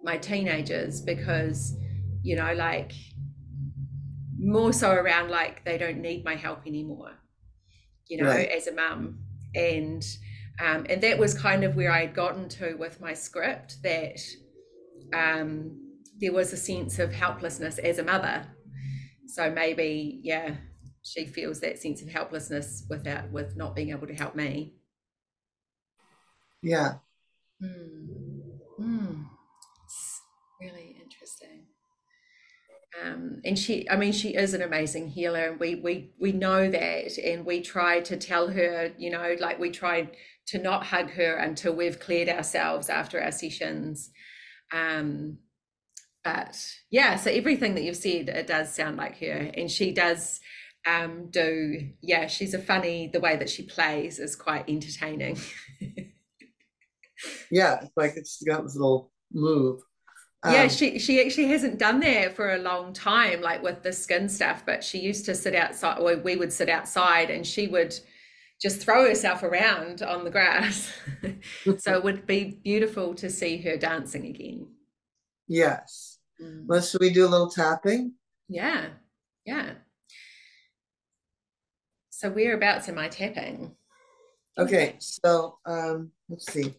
my 0.03 0.17
teenagers 0.17 1.01
because, 1.01 1.75
you 2.23 2.35
know, 2.35 2.53
like 2.53 2.93
more 4.39 4.73
so 4.73 4.91
around 4.91 5.29
like 5.29 5.63
they 5.63 5.77
don't 5.77 5.99
need 5.99 6.25
my 6.25 6.35
help 6.35 6.67
anymore 6.67 7.11
you 8.07 8.17
know 8.17 8.27
right. 8.27 8.49
as 8.49 8.67
a 8.67 8.73
mum 8.73 9.17
and 9.55 10.03
um, 10.61 10.85
and 10.89 11.01
that 11.01 11.17
was 11.17 11.33
kind 11.33 11.63
of 11.63 11.75
where 11.75 11.91
I 11.91 12.01
had 12.01 12.13
gotten 12.13 12.47
to 12.49 12.75
with 12.75 13.01
my 13.01 13.13
script 13.13 13.81
that 13.81 14.19
um, 15.11 15.79
there 16.19 16.31
was 16.31 16.53
a 16.53 16.57
sense 16.57 16.99
of 16.99 17.11
helplessness 17.11 17.79
as 17.79 17.97
a 17.97 18.03
mother. 18.03 18.45
So 19.25 19.49
maybe, 19.49 20.19
yeah, 20.23 20.55
she 21.01 21.25
feels 21.25 21.59
that 21.61 21.79
sense 21.79 22.01
of 22.03 22.09
helplessness 22.09 22.85
without 22.87 23.31
with 23.31 23.55
not 23.55 23.75
being 23.75 23.89
able 23.89 24.05
to 24.07 24.13
help 24.13 24.35
me. 24.35 24.75
Yeah. 26.61 26.95
Mm. 27.61 28.07
Mm. 28.79 29.25
It's 29.85 30.21
really 30.61 30.95
interesting 31.03 31.63
um, 33.01 33.41
and 33.43 33.57
she 33.57 33.89
i 33.89 33.95
mean 33.95 34.11
she 34.11 34.35
is 34.35 34.53
an 34.53 34.61
amazing 34.61 35.07
healer 35.07 35.49
and 35.49 35.59
we 35.59 35.75
we 35.75 36.11
we 36.19 36.31
know 36.31 36.69
that 36.69 37.17
and 37.17 37.45
we 37.45 37.61
try 37.61 37.99
to 38.01 38.17
tell 38.17 38.49
her 38.49 38.91
you 38.97 39.09
know 39.09 39.35
like 39.39 39.59
we 39.59 39.71
try 39.71 40.09
to 40.47 40.59
not 40.59 40.85
hug 40.85 41.09
her 41.11 41.35
until 41.35 41.73
we've 41.73 41.99
cleared 41.99 42.29
ourselves 42.29 42.89
after 42.89 43.21
our 43.21 43.31
sessions. 43.31 44.11
Um 44.71 45.37
but 46.23 46.57
yeah 46.89 47.15
so 47.17 47.29
everything 47.29 47.75
that 47.75 47.83
you've 47.83 47.97
said 47.97 48.29
it 48.29 48.47
does 48.47 48.73
sound 48.73 48.97
like 48.97 49.19
her 49.19 49.51
and 49.55 49.69
she 49.69 49.91
does 49.91 50.39
um 50.85 51.29
do 51.31 51.89
yeah 52.01 52.27
she's 52.27 52.53
a 52.53 52.59
funny 52.59 53.09
the 53.11 53.19
way 53.19 53.35
that 53.35 53.49
she 53.49 53.63
plays 53.63 54.19
is 54.19 54.35
quite 54.35 54.69
entertaining. 54.69 55.37
Yeah 57.49 57.79
it's 57.81 57.91
like 57.95 58.13
it's 58.17 58.43
got 58.43 58.63
this 58.63 58.75
little 58.75 59.11
move 59.31 59.79
yeah, 60.45 60.63
um, 60.63 60.69
she 60.69 60.99
she 60.99 61.23
actually 61.23 61.47
hasn't 61.47 61.79
done 61.79 61.99
that 62.01 62.35
for 62.35 62.53
a 62.53 62.57
long 62.57 62.93
time, 62.93 63.41
like 63.41 63.63
with 63.63 63.81
the 63.83 63.93
skin 63.93 64.27
stuff. 64.27 64.63
But 64.65 64.83
she 64.83 64.99
used 64.99 65.25
to 65.25 65.35
sit 65.35 65.55
outside, 65.55 65.99
or 65.99 66.17
we 66.17 66.35
would 66.35 66.51
sit 66.51 66.69
outside, 66.69 67.29
and 67.29 67.45
she 67.45 67.67
would 67.67 67.97
just 68.61 68.81
throw 68.81 69.07
herself 69.07 69.43
around 69.43 70.01
on 70.01 70.23
the 70.23 70.29
grass. 70.29 70.91
so 71.77 71.93
it 71.93 72.03
would 72.03 72.25
be 72.25 72.59
beautiful 72.63 73.13
to 73.15 73.29
see 73.29 73.57
her 73.57 73.77
dancing 73.77 74.25
again. 74.25 74.67
Yes. 75.47 76.19
Mm. 76.41 76.65
Well, 76.65 76.81
should 76.81 77.01
we 77.01 77.11
do 77.11 77.25
a 77.25 77.29
little 77.29 77.49
tapping? 77.49 78.13
Yeah, 78.49 78.87
yeah. 79.45 79.73
So 82.09 82.29
whereabouts 82.29 82.87
am 82.87 82.97
I 82.97 83.09
tapping? 83.09 83.75
Okay, 84.57 84.95
so 84.99 85.57
um, 85.65 86.11
let's 86.29 86.51
see. 86.51 86.73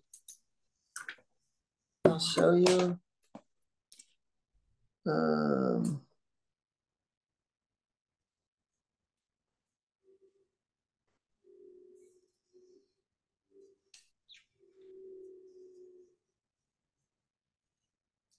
I'll 2.07 2.19
show 2.19 2.55
you. 2.55 2.99
Um, 5.07 6.01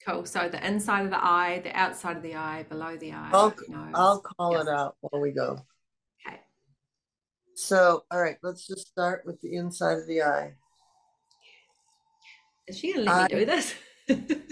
Cool. 0.05 0.25
So 0.25 0.47
the 0.47 0.63
inside 0.65 1.05
of 1.05 1.09
the 1.09 1.23
eye, 1.23 1.61
the 1.63 1.75
outside 1.75 2.15
of 2.15 2.21
the 2.21 2.35
eye, 2.35 2.63
below 2.69 2.95
the 2.95 3.11
eye. 3.11 3.29
I'll, 3.33 3.55
nose. 3.67 3.91
I'll 3.95 4.21
call 4.21 4.61
it 4.61 4.67
out 4.67 4.95
while 5.01 5.19
we 5.19 5.31
go. 5.31 5.65
Okay. 6.27 6.39
So, 7.55 8.03
all 8.11 8.21
right, 8.21 8.37
let's 8.43 8.67
just 8.67 8.87
start 8.87 9.23
with 9.25 9.41
the 9.41 9.55
inside 9.55 9.97
of 9.97 10.05
the 10.05 10.21
eye. 10.21 10.53
Is 12.67 12.77
she 12.77 12.93
gonna 12.93 13.05
let 13.05 13.31
me 13.31 13.39
do 13.39 13.45
this? 13.45 13.73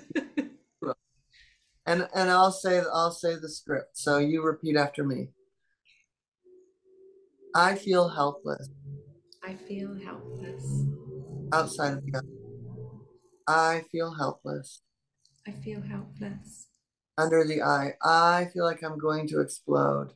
And 1.86 2.08
and 2.16 2.30
I'll 2.30 2.52
say 2.52 2.82
I'll 2.94 3.12
say 3.12 3.36
the 3.36 3.50
script. 3.50 3.98
So 3.98 4.18
you 4.18 4.42
repeat 4.44 4.76
after 4.78 5.04
me. 5.04 5.30
I 7.56 7.76
feel 7.76 8.10
helpless 8.10 8.70
I 9.44 9.56
feel 9.56 9.96
helpless. 9.96 10.86
outside 11.54 11.94
of 11.94 12.04
the 12.06 12.18
eye. 12.18 12.22
I 13.48 13.82
feel 13.92 14.14
helpless 14.16 14.82
I 15.48 15.52
feel 15.52 15.82
helpless. 15.82 16.68
under 17.18 17.44
the 17.46 17.62
eye. 17.62 17.96
I 18.04 18.46
feel 18.54 18.64
like 18.66 18.84
I'm 18.84 18.98
going 18.98 19.28
to 19.30 19.42
explode. 19.42 20.14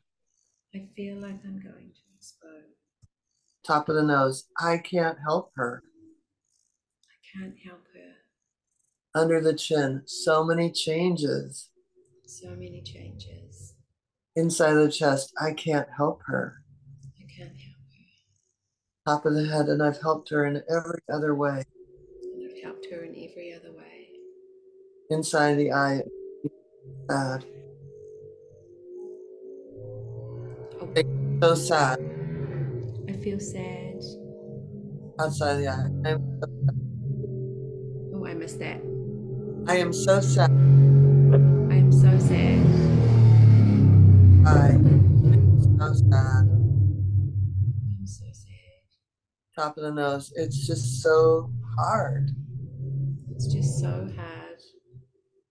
I 0.74 0.88
feel 0.96 1.18
like 1.18 1.44
I'm 1.46 1.62
going 1.62 1.92
to 1.94 2.02
explode. 2.16 2.74
Top 3.66 3.90
of 3.90 3.96
the 3.96 4.04
nose. 4.04 4.46
I 4.60 4.78
can't 4.78 5.18
help 5.20 5.52
her. 5.56 5.84
I 7.12 7.40
can't 7.40 7.56
help. 7.64 7.87
Under 9.16 9.42
the 9.42 9.54
chin. 9.54 10.04
So 10.06 10.44
many 10.44 10.72
changes. 10.72 11.70
So 12.26 12.50
many 12.50 12.82
changes. 12.82 13.74
Inside 14.36 14.74
the 14.74 14.92
chest. 14.92 15.34
I 15.40 15.54
can't 15.54 15.88
help 15.96 16.22
her. 16.26 16.62
I 17.18 17.24
can't 17.36 17.50
help 17.50 17.78
her. 19.08 19.12
Top 19.12 19.26
of 19.26 19.34
the 19.34 19.46
head. 19.48 19.68
And 19.70 19.82
I've 19.82 20.02
helped 20.02 20.30
her 20.30 20.46
in 20.46 20.62
every 20.70 21.00
other 21.12 21.34
way. 21.34 21.64
And 22.22 22.52
I've 22.52 22.64
helped 22.64 22.86
her 22.92 23.04
in 23.04 23.12
every 23.12 23.54
other 23.54 23.72
way. 23.72 24.10
Inside 25.10 25.56
the 25.56 25.72
eye. 25.72 26.02
Sad. 27.10 27.46
Oh, 30.80 30.94
So 31.42 31.56
sad. 31.56 32.00
I 33.08 33.14
feel 33.14 33.40
sad. 33.40 34.04
Outside 35.20 35.56
the 35.56 35.68
eye. 35.70 35.90
I'm, 36.06 36.42
Oh, 38.14 38.26
I 38.26 38.34
missed 38.34 38.60
that. 38.60 38.82
I 39.70 39.76
am 39.80 39.92
so 39.92 40.22
sad. 40.22 40.50
I 40.50 41.76
am 41.76 41.92
so 41.92 42.18
sad. 42.18 42.66
I 44.48 44.70
am 44.70 45.60
so 45.62 45.94
sad. 45.94 46.48
I'm 46.48 48.06
so 48.06 48.26
sad. 48.32 48.86
Top 49.60 49.78
of 49.78 49.84
the 49.84 49.92
nose. 49.92 50.32
It's 50.38 50.66
just 50.66 51.04
so 51.04 51.52
hard. 51.78 52.32
It's 53.32 53.52
just 53.54 53.80
so 53.80 54.10
hard. 54.16 54.58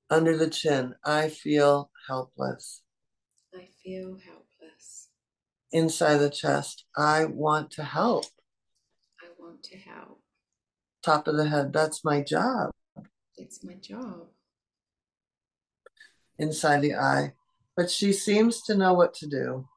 Under 0.09 0.35
the 0.35 0.49
chin. 0.49 0.95
I 1.05 1.29
feel 1.29 1.91
helpless. 2.09 2.83
I 3.55 3.69
feel 3.85 4.17
helpless. 4.25 5.11
Inside 5.73 6.17
the 6.19 6.31
chest. 6.31 6.87
I 6.97 7.27
want 7.27 7.71
to 7.73 7.85
help. 7.85 8.25
I 9.23 9.27
want 9.39 9.63
to 9.65 9.77
help. 9.77 10.23
Top 11.05 11.29
of 11.29 11.37
the 11.37 11.51
head. 11.51 11.75
That's 11.75 12.03
my 12.03 12.23
job. 12.23 12.71
It's 13.37 13.62
my 13.62 13.75
job. 13.75 14.29
Inside 16.38 16.83
the 16.83 16.94
eye. 16.94 17.35
But 17.77 17.90
she 17.90 18.12
seems 18.12 18.62
to 18.62 18.75
know 18.75 18.94
what 18.94 19.12
to 19.14 19.27
do. 19.27 19.68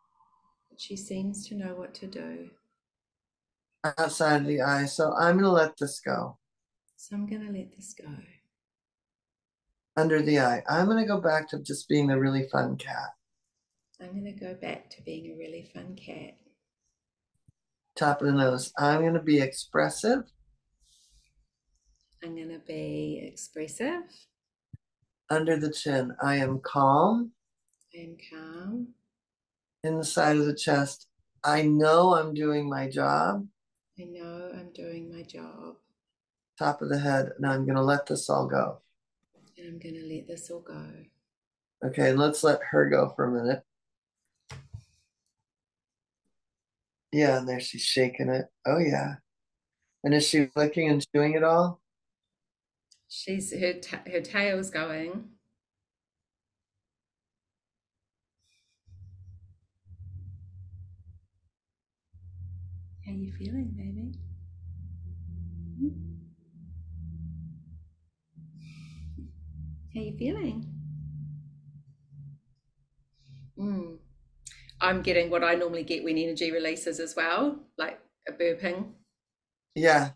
She 0.77 0.95
seems 0.95 1.45
to 1.47 1.55
know 1.55 1.75
what 1.75 1.93
to 1.95 2.07
do. 2.07 2.49
Outside 3.97 4.45
the 4.45 4.61
eye. 4.61 4.85
So 4.85 5.13
I'm 5.13 5.35
going 5.35 5.43
to 5.45 5.51
let 5.51 5.77
this 5.77 5.99
go. 5.99 6.37
So 6.95 7.15
I'm 7.15 7.27
going 7.27 7.45
to 7.45 7.51
let 7.51 7.75
this 7.75 7.93
go. 8.01 8.09
Under 9.97 10.21
the 10.21 10.39
eye. 10.39 10.63
I'm 10.69 10.85
going 10.85 11.03
to 11.03 11.07
go 11.07 11.19
back 11.19 11.49
to 11.49 11.59
just 11.59 11.89
being 11.89 12.09
a 12.09 12.19
really 12.19 12.47
fun 12.49 12.77
cat. 12.77 13.09
I'm 14.01 14.11
going 14.11 14.33
to 14.33 14.39
go 14.39 14.53
back 14.53 14.89
to 14.91 15.01
being 15.01 15.33
a 15.33 15.37
really 15.37 15.69
fun 15.73 15.97
cat. 15.97 16.37
Top 17.97 18.21
of 18.21 18.27
the 18.27 18.33
nose. 18.33 18.71
I'm 18.77 19.01
going 19.01 19.15
to 19.15 19.21
be 19.21 19.41
expressive. 19.41 20.23
I'm 22.23 22.36
going 22.36 22.49
to 22.49 22.60
be 22.60 23.21
expressive. 23.25 24.03
Under 25.29 25.58
the 25.58 25.71
chin. 25.71 26.15
I 26.21 26.36
am 26.38 26.60
calm. 26.60 27.32
I 27.95 27.99
am 27.99 28.17
calm. 28.29 28.88
In 29.84 29.97
the 29.97 30.03
side 30.03 30.36
of 30.36 30.45
the 30.45 30.55
chest. 30.55 31.08
I 31.43 31.62
know 31.62 32.15
I'm 32.15 32.34
doing 32.34 32.69
my 32.69 32.89
job. 32.89 33.47
I 33.97 34.03
know 34.03 34.51
I'm 34.53 34.71
doing 34.73 35.13
my 35.13 35.23
job. 35.23 35.75
Top 36.58 36.82
of 36.82 36.89
the 36.89 36.99
head. 36.99 37.32
now 37.39 37.51
I'm 37.51 37.65
going 37.65 37.77
to 37.77 37.82
let 37.82 38.05
this 38.05 38.29
all 38.29 38.47
go. 38.47 38.79
And 39.58 39.67
I'm 39.67 39.79
going 39.79 39.95
to 39.95 40.05
let 40.05 40.27
this 40.27 40.51
all 40.51 40.60
go. 40.60 40.84
Okay, 41.86 42.12
let's 42.12 42.43
let 42.43 42.60
her 42.71 42.89
go 42.89 43.13
for 43.15 43.25
a 43.25 43.32
minute. 43.32 43.63
Yeah, 47.13 47.38
and 47.38 47.47
there 47.47 47.62
she's 47.62 47.84
shaking 47.84 48.29
it. 48.29 48.47
Oh, 48.65 48.79
yeah. 48.79 49.15
And 50.03 50.13
is 50.13 50.27
she 50.27 50.49
licking 50.55 50.89
and 50.89 51.05
chewing 51.13 51.34
it 51.34 51.43
all? 51.43 51.79
She's 53.09 53.51
her 53.51 53.73
her 54.11 54.21
tail's 54.21 54.69
going. 54.69 55.29
How 63.05 63.11
you 63.11 63.31
feeling, 63.31 63.73
baby? 63.75 64.13
Hmm? 65.79 66.19
How 69.95 70.01
you 70.01 70.15
feeling? 70.17 70.65
Mm. 73.57 73.97
I'm 74.81 75.01
getting 75.01 75.31
what 75.31 75.43
I 75.43 75.55
normally 75.55 75.83
get 75.83 76.03
when 76.03 76.17
energy 76.17 76.51
releases 76.51 76.99
as 76.99 77.15
well, 77.15 77.59
like 77.77 77.99
a 78.27 78.31
burping. 78.31 78.91
Yeah. 79.75 80.11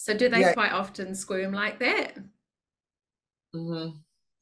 So 0.00 0.14
do 0.14 0.30
they 0.30 0.40
Yeah. 0.40 0.54
quite 0.54 0.72
often 0.72 1.14
squirm 1.14 1.52
like 1.52 1.78
that? 1.80 2.16
hmm 3.52 3.88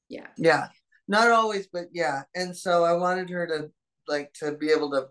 Yeah. 0.09 0.29
Yeah. 0.37 0.69
Not 1.09 1.33
always, 1.33 1.67
but 1.67 1.89
yeah. 1.93 2.23
And 2.33 2.57
so 2.57 2.85
I 2.85 2.93
wanted 2.93 3.29
her 3.31 3.45
to 3.49 3.73
like 4.07 4.33
to 4.35 4.53
be 4.53 4.71
able 4.71 4.89
to 4.93 5.09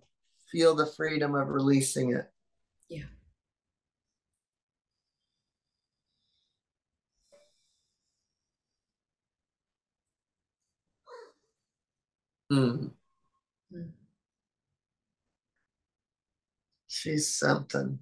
feel 0.50 0.74
the 0.74 0.86
freedom 0.86 1.36
of 1.36 1.50
releasing 1.50 2.14
it. 2.14 2.32
Yeah. 2.88 3.10
Mm. 12.50 12.94
Mm. 13.74 13.92
She's 16.88 17.36
something. 17.36 18.00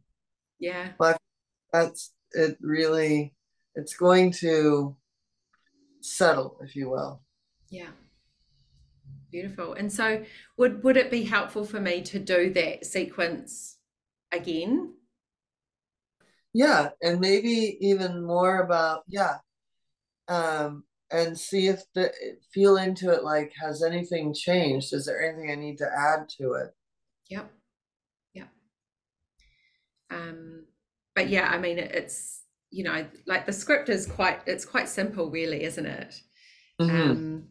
Yeah. 0.60 0.94
But 1.00 1.18
that's 1.74 2.14
it 2.36 2.58
really 2.62 3.34
it's 3.76 3.96
going 3.96 4.32
to 4.32 4.96
settle, 6.02 6.58
if 6.62 6.76
you 6.76 6.90
will. 6.90 7.22
Yeah. 7.70 7.90
Beautiful. 9.32 9.74
And 9.74 9.92
so 9.92 10.24
would 10.58 10.84
would 10.84 10.98
it 10.98 11.12
be 11.12 11.24
helpful 11.24 11.66
for 11.66 11.80
me 11.80 12.02
to 12.04 12.20
do 12.20 12.52
that 12.54 12.86
sequence 12.86 13.78
again? 14.32 14.94
Yeah, 16.54 16.90
and 17.02 17.20
maybe 17.20 17.78
even 17.82 18.26
more 18.26 18.62
about 18.62 19.04
yeah, 19.08 19.40
um, 20.30 20.86
and 21.12 21.38
see 21.38 21.68
if 21.68 21.82
the 21.94 22.14
feel 22.54 22.78
into 22.78 23.12
it. 23.12 23.26
Like, 23.26 23.52
has 23.62 23.84
anything 23.84 24.34
changed? 24.34 24.94
Is 24.94 25.06
there 25.06 25.22
anything 25.22 25.52
I 25.52 25.56
need 25.56 25.78
to 25.80 25.86
add 25.86 26.30
to 26.38 26.54
it? 26.54 26.74
Yep. 27.30 27.52
Yep. 28.36 28.48
Um, 30.12 30.66
but 31.16 31.30
yeah, 31.30 31.50
I 31.50 31.58
mean, 31.58 31.80
it's, 31.80 32.44
you 32.72 32.84
know, 32.84 33.08
like 33.26 33.46
the 33.46 33.54
script 33.54 33.90
is 33.90 34.06
quite, 34.06 34.42
it's 34.46 34.66
quite 34.66 34.90
simple, 34.90 35.30
really, 35.32 35.64
isn't 35.64 35.86
it? 35.86 36.22
Mhm. 36.80 37.10
Um, 37.12 37.48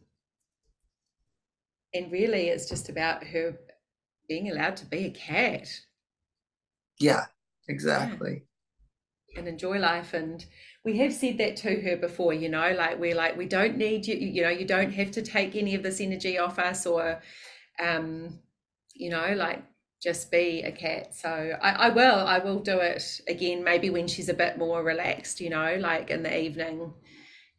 and 1.93 2.11
really, 2.11 2.49
it's 2.49 2.69
just 2.69 2.89
about 2.89 3.23
her 3.25 3.57
being 4.27 4.49
allowed 4.49 4.77
to 4.77 4.85
be 4.85 5.05
a 5.05 5.11
cat. 5.11 5.67
Yeah, 6.99 7.25
exactly. 7.67 8.43
Yeah. 9.29 9.39
And 9.39 9.47
enjoy 9.47 9.79
life. 9.79 10.13
And 10.13 10.45
we 10.85 10.97
have 10.99 11.13
said 11.13 11.37
that 11.39 11.57
to 11.57 11.81
her 11.81 11.97
before, 11.97 12.33
you 12.33 12.47
know, 12.47 12.71
like 12.73 12.99
we're 12.99 13.15
like, 13.15 13.35
we 13.37 13.47
don't 13.47 13.77
need 13.77 14.07
you, 14.07 14.15
you 14.15 14.41
know, 14.41 14.49
you 14.49 14.65
don't 14.65 14.91
have 14.91 15.11
to 15.11 15.21
take 15.21 15.55
any 15.55 15.75
of 15.75 15.83
this 15.83 15.99
energy 15.99 16.37
off 16.37 16.57
us 16.57 16.85
or, 16.85 17.21
um, 17.79 18.39
you 18.93 19.09
know, 19.09 19.33
like 19.35 19.63
just 20.05 20.29
be 20.29 20.61
a 20.61 20.71
cat. 20.71 21.15
So 21.15 21.57
I, 21.59 21.71
I 21.71 21.89
will, 21.89 22.19
I 22.27 22.37
will 22.37 22.59
do 22.59 22.77
it 22.77 23.21
again, 23.27 23.63
maybe 23.63 23.89
when 23.89 24.07
she's 24.07 24.29
a 24.29 24.35
bit 24.35 24.55
more 24.55 24.83
relaxed, 24.83 25.41
you 25.41 25.49
know, 25.49 25.77
like 25.79 26.11
in 26.11 26.21
the 26.21 26.39
evening 26.39 26.93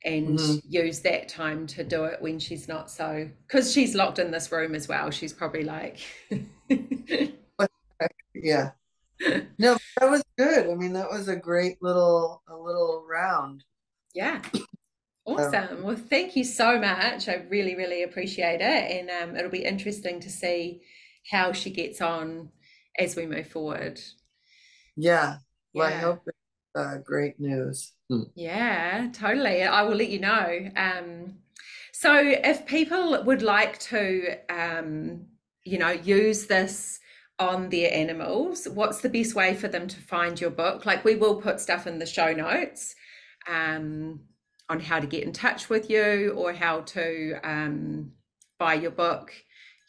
and 0.04 0.38
mm-hmm. 0.38 0.58
use 0.68 1.00
that 1.00 1.28
time 1.28 1.66
to 1.66 1.82
do 1.82 2.04
it 2.04 2.22
when 2.22 2.38
she's 2.38 2.68
not 2.68 2.88
so 2.88 3.28
because 3.48 3.72
she's 3.72 3.96
locked 3.96 4.20
in 4.20 4.30
this 4.30 4.52
room 4.52 4.76
as 4.76 4.86
well. 4.86 5.10
She's 5.10 5.32
probably 5.32 5.64
like 5.64 5.98
yeah. 8.32 8.70
No 9.58 9.76
that 9.98 10.08
was 10.08 10.22
good. 10.38 10.70
I 10.70 10.74
mean 10.74 10.92
that 10.92 11.10
was 11.10 11.26
a 11.26 11.34
great 11.34 11.82
little 11.82 12.44
a 12.48 12.54
little 12.54 13.04
round. 13.10 13.64
Yeah. 14.14 14.40
Awesome. 15.28 15.82
Well 15.82 15.96
thank 15.96 16.36
you 16.36 16.44
so 16.44 16.78
much. 16.78 17.28
I 17.28 17.44
really 17.50 17.74
really 17.74 18.04
appreciate 18.04 18.60
it. 18.60 18.62
And 18.62 19.10
um, 19.10 19.34
it'll 19.34 19.50
be 19.50 19.64
interesting 19.64 20.20
to 20.20 20.30
see 20.30 20.82
how 21.30 21.52
she 21.52 21.70
gets 21.70 22.00
on 22.00 22.48
as 22.98 23.16
we 23.16 23.26
move 23.26 23.48
forward 23.48 24.00
yeah 24.96 25.36
well 25.74 25.90
yeah. 25.90 25.96
i 25.96 26.00
hope 26.00 26.20
uh, 26.76 26.98
great 26.98 27.40
news. 27.40 27.92
Hmm. 28.10 28.24
Yeah, 28.34 29.08
totally. 29.12 29.64
I 29.64 29.82
will 29.82 29.96
let 29.96 30.10
you 30.10 30.20
know. 30.20 30.70
Um, 30.76 31.38
so, 31.92 32.14
if 32.14 32.66
people 32.66 33.22
would 33.24 33.42
like 33.42 33.78
to, 33.80 34.36
um, 34.50 35.26
you 35.64 35.78
know, 35.78 35.90
use 35.90 36.46
this 36.46 37.00
on 37.38 37.70
their 37.70 37.92
animals, 37.92 38.68
what's 38.68 39.00
the 39.00 39.08
best 39.08 39.34
way 39.34 39.54
for 39.54 39.68
them 39.68 39.88
to 39.88 40.00
find 40.00 40.40
your 40.40 40.50
book? 40.50 40.84
Like, 40.84 41.04
we 41.04 41.16
will 41.16 41.40
put 41.40 41.60
stuff 41.60 41.86
in 41.86 41.98
the 41.98 42.06
show 42.06 42.32
notes 42.32 42.94
um, 43.48 44.20
on 44.68 44.80
how 44.80 45.00
to 45.00 45.06
get 45.06 45.24
in 45.24 45.32
touch 45.32 45.70
with 45.70 45.88
you 45.88 46.34
or 46.36 46.52
how 46.52 46.80
to 46.80 47.34
um, 47.42 48.12
buy 48.58 48.74
your 48.74 48.90
book, 48.90 49.32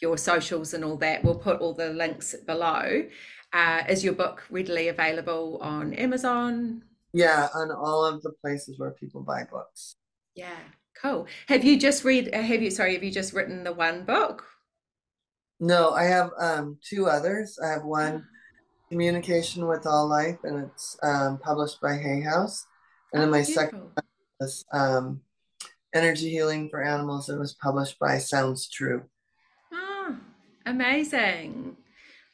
your 0.01 0.17
socials, 0.17 0.73
and 0.73 0.83
all 0.83 0.97
that. 0.97 1.23
We'll 1.23 1.39
put 1.39 1.59
all 1.59 1.73
the 1.73 1.89
links 1.89 2.35
below. 2.45 3.05
Uh, 3.53 3.83
is 3.87 4.03
your 4.03 4.13
book 4.13 4.43
readily 4.49 4.89
available 4.89 5.59
on 5.61 5.93
Amazon? 5.93 6.83
Yeah, 7.13 7.47
on 7.55 7.71
all 7.71 8.05
of 8.05 8.21
the 8.21 8.33
places 8.41 8.77
where 8.77 8.91
people 8.91 9.21
buy 9.21 9.43
books. 9.49 9.95
Yeah, 10.35 10.59
cool. 11.01 11.27
Have 11.47 11.63
you 11.63 11.79
just 11.79 12.03
read? 12.03 12.33
Uh, 12.33 12.41
have 12.41 12.61
you? 12.61 12.71
Sorry, 12.71 12.93
have 12.93 13.03
you 13.03 13.11
just 13.11 13.33
written 13.33 13.63
the 13.63 13.73
one 13.73 14.03
book? 14.03 14.45
No, 15.59 15.91
I 15.91 16.03
have 16.03 16.31
um, 16.39 16.77
two 16.87 17.07
others. 17.07 17.57
I 17.63 17.69
have 17.69 17.83
one, 17.83 18.25
Communication 18.89 19.67
with 19.67 19.85
All 19.85 20.07
Life, 20.07 20.37
and 20.43 20.65
it's 20.65 20.97
um, 21.03 21.39
published 21.39 21.81
by 21.81 21.97
Hay 21.97 22.21
House. 22.21 22.65
And 23.11 23.21
then 23.21 23.29
oh, 23.29 23.31
my 23.31 23.43
beautiful. 23.43 23.63
second 23.63 23.81
is 24.39 24.65
um, 24.71 25.21
Energy 25.93 26.29
Healing 26.29 26.69
for 26.69 26.83
Animals. 26.83 27.29
It 27.29 27.37
was 27.37 27.53
published 27.53 27.99
by 27.99 28.17
Sounds 28.17 28.69
True. 28.69 29.03
Amazing. 30.67 31.77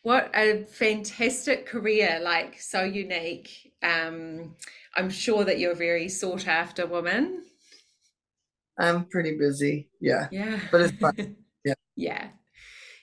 What 0.02 0.32
a 0.34 0.66
fantastic 0.66 1.68
career 1.68 2.20
like 2.22 2.60
so 2.60 2.84
unique. 2.84 3.74
Um 3.84 4.56
i'm 4.96 5.10
sure 5.10 5.44
that 5.44 5.60
you're 5.60 5.74
a 5.74 5.76
very 5.76 6.10
sought 6.10 6.48
after 6.48 6.88
woman. 6.88 7.44
I'm 8.80 9.06
pretty 9.06 9.38
busy 9.38 9.90
yeah. 10.02 10.30
Yeah. 10.32 10.60
But 10.72 10.82
it's 10.82 10.98
fun. 10.98 11.36
Yeah. 11.66 11.76
Yeah. 11.96 12.28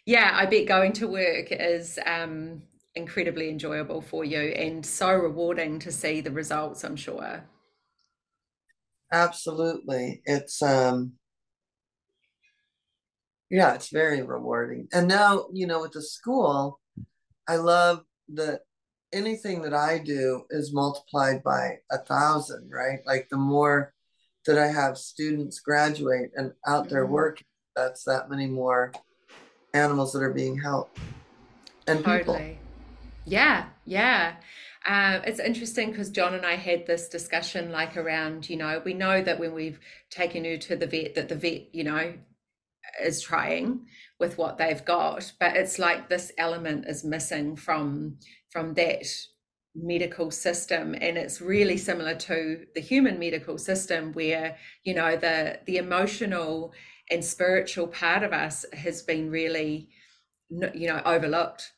Yeah 0.05 0.31
i 0.35 0.47
bet 0.47 0.67
going 0.67 0.93
to 0.95 1.07
work 1.07 1.53
is 1.53 1.99
um 2.05 2.63
incredibly 2.97 3.49
enjoyable 3.49 4.03
for 4.03 4.25
you 4.25 4.41
and 4.41 4.85
so 4.85 5.13
rewarding 5.15 5.79
to 5.79 5.93
see 5.93 6.21
the 6.21 6.33
results 6.33 6.83
i'm 6.83 6.97
sure. 6.97 7.45
Absolutely. 9.13 10.23
It's 10.25 10.61
um 10.61 11.13
yeah 13.51 13.75
it's 13.75 13.91
very 13.91 14.23
rewarding 14.23 14.89
and 14.93 15.09
now 15.09 15.47
you 15.53 15.67
know 15.67 15.81
with 15.81 15.93
the 15.93 16.03
school 16.03 16.81
I 17.51 17.57
love 17.57 18.05
that 18.35 18.61
anything 19.13 19.63
that 19.63 19.75
I 19.75 19.99
do 19.99 20.45
is 20.51 20.73
multiplied 20.73 21.43
by 21.43 21.79
a 21.91 21.99
thousand, 21.99 22.71
right? 22.71 23.01
Like 23.05 23.29
the 23.29 23.39
more 23.39 23.93
that 24.47 24.57
I 24.57 24.69
have 24.69 24.97
students 24.97 25.59
graduate 25.59 26.31
and 26.37 26.53
out 26.67 26.89
there 26.89 27.05
mm-hmm. 27.05 27.15
working, 27.15 27.47
that's 27.75 28.05
that 28.05 28.31
many 28.31 28.47
more 28.47 28.93
animals 29.75 30.13
that 30.13 30.23
are 30.23 30.33
being 30.33 30.59
helped 30.59 30.99
and 31.89 32.05
totally. 32.05 32.39
people. 32.39 32.57
Yeah, 33.25 33.67
yeah. 33.85 34.37
Uh, 34.87 35.21
it's 35.25 35.41
interesting 35.41 35.91
because 35.91 36.11
John 36.11 36.35
and 36.35 36.47
I 36.47 36.55
had 36.55 36.87
this 36.87 37.09
discussion 37.09 37.73
like 37.73 37.97
around, 37.97 38.49
you 38.49 38.57
know, 38.57 38.81
we 38.85 38.95
know 38.95 39.23
that 39.23 39.41
when 39.41 39.55
we've 39.55 39.81
taken 40.09 40.45
her 40.45 40.57
to 40.57 40.77
the 40.77 40.87
vet, 40.87 41.17
that 41.17 41.29
the 41.29 41.35
vet, 41.35 41.75
you 41.75 41.83
know, 41.83 42.15
is 43.03 43.21
trying 43.21 43.87
with 44.19 44.39
what 44.39 44.59
they've 44.59 44.85
got 44.85 45.33
but 45.39 45.57
it's 45.57 45.79
like 45.79 46.09
this 46.09 46.33
element 46.39 46.85
is 46.87 47.05
missing 47.05 47.57
from 47.57 48.17
from 48.51 48.75
that 48.75 49.07
medical 49.75 50.31
system. 50.31 50.95
And 50.95 51.17
it's 51.17 51.41
really 51.41 51.77
similar 51.77 52.15
to 52.15 52.67
the 52.75 52.81
human 52.81 53.19
medical 53.19 53.59
system 53.59 54.13
where 54.13 54.57
you 54.85 54.95
know 54.95 55.17
the 55.17 55.61
the 55.67 55.77
emotional 55.77 56.73
and 57.11 57.25
spiritual 57.25 57.89
part 57.89 58.23
of 58.23 58.33
us 58.33 58.65
has 58.73 59.03
been 59.03 59.31
really 59.31 59.89
you 60.51 60.89
know 60.89 61.01
overlooked. 61.05 61.73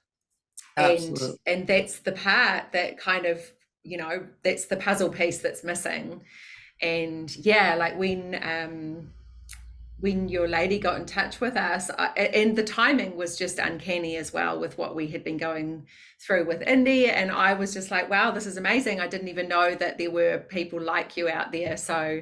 Absolutely. 0.77 1.27
and 1.47 1.59
and 1.59 1.67
that's 1.67 1.99
the 2.01 2.13
part 2.13 2.73
that 2.73 2.99
kind 2.99 3.27
of 3.27 3.41
you 3.83 3.99
know 3.99 4.27
that's 4.43 4.67
the 4.67 4.77
puzzle 4.77 5.11
piece 5.11 5.39
that's 5.39 5.65
missing. 5.65 6.23
And 6.81 7.35
yeah 7.37 7.75
like 7.75 7.99
when 7.99 8.41
um 8.43 9.11
when 10.03 10.29
your 10.29 10.49
lady 10.49 10.81
got 10.81 10.99
in 10.99 11.07
touch 11.07 11.41
with 11.41 11.57
us 11.57 11.89
and 12.17 12.57
the 12.57 12.65
timing 12.65 13.17
was 13.17 13.39
just 13.39 13.61
uncanny 13.61 14.17
as 14.17 14.33
well 14.33 14.59
with 14.59 14.77
what 14.77 14.97
we 14.97 15.07
had 15.07 15.23
been 15.23 15.37
going 15.37 15.87
through 16.21 16.45
with 16.45 16.61
Indie. 16.63 17.09
And 17.09 17.31
I 17.31 17.55
was 17.55 17.73
just 17.73 17.93
like 17.93 18.11
wow 18.11 18.33
this 18.33 18.45
is 18.45 18.57
amazing. 18.57 19.01
I 19.01 19.07
didn't 19.07 19.29
even 19.29 19.47
know 19.47 19.77
that 19.77 19.99
there 19.99 20.11
were 20.11 20.39
people 20.49 20.83
like 20.83 21.17
you 21.17 21.29
out 21.29 21.53
there. 21.53 21.77
So 21.77 22.21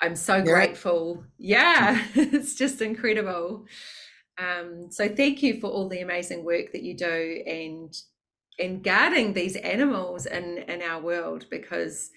I'm 0.00 0.14
so 0.14 0.36
yeah. 0.36 0.44
grateful. 0.44 1.24
Yeah 1.36 2.00
it's 2.14 2.54
just 2.54 2.80
incredible. 2.80 3.66
Um, 4.38 4.92
so 4.92 5.08
thank 5.08 5.42
you 5.42 5.60
for 5.60 5.68
all 5.68 5.88
the 5.88 6.02
amazing 6.02 6.44
work 6.44 6.70
that 6.72 6.84
you 6.84 6.96
do 6.96 7.42
and 7.44 7.92
and 8.60 8.84
guarding 8.84 9.32
these 9.32 9.56
animals 9.56 10.26
in 10.26 10.58
in 10.58 10.80
our 10.80 11.00
world 11.00 11.46
because 11.50 12.12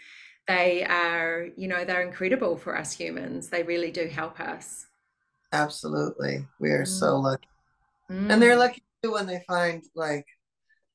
they 0.47 0.83
are 0.83 1.47
you 1.57 1.67
know 1.67 1.83
they're 1.83 2.07
incredible 2.07 2.57
for 2.57 2.77
us 2.77 2.91
humans. 2.91 3.49
They 3.49 3.63
really 3.63 3.89
do 3.89 4.05
help 4.05 4.39
us 4.39 4.85
Absolutely. 5.51 6.45
We 6.59 6.71
are 6.71 6.83
mm. 6.83 6.87
so 6.87 7.17
lucky. 7.17 7.47
Mm. 8.09 8.31
And 8.31 8.41
they're 8.41 8.55
mm. 8.55 8.59
lucky 8.59 8.83
too 9.03 9.13
when 9.13 9.27
they 9.27 9.43
find 9.47 9.83
like, 9.95 10.25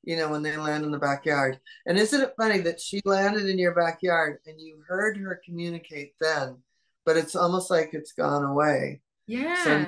you 0.03 0.15
know, 0.17 0.29
when 0.29 0.43
they 0.43 0.55
land 0.55 0.85
in 0.85 0.91
the 0.91 0.99
backyard. 0.99 1.59
And 1.85 1.97
isn't 1.97 2.21
it 2.21 2.33
funny 2.37 2.59
that 2.61 2.79
she 2.79 3.01
landed 3.05 3.47
in 3.47 3.57
your 3.57 3.73
backyard 3.73 4.37
and 4.45 4.59
you 4.59 4.83
heard 4.87 5.17
her 5.17 5.41
communicate 5.43 6.13
then, 6.21 6.57
but 7.05 7.17
it's 7.17 7.35
almost 7.35 7.71
like 7.71 7.89
it's 7.93 8.13
gone 8.13 8.43
away. 8.43 9.01
Yeah. 9.27 9.63
So 9.63 9.85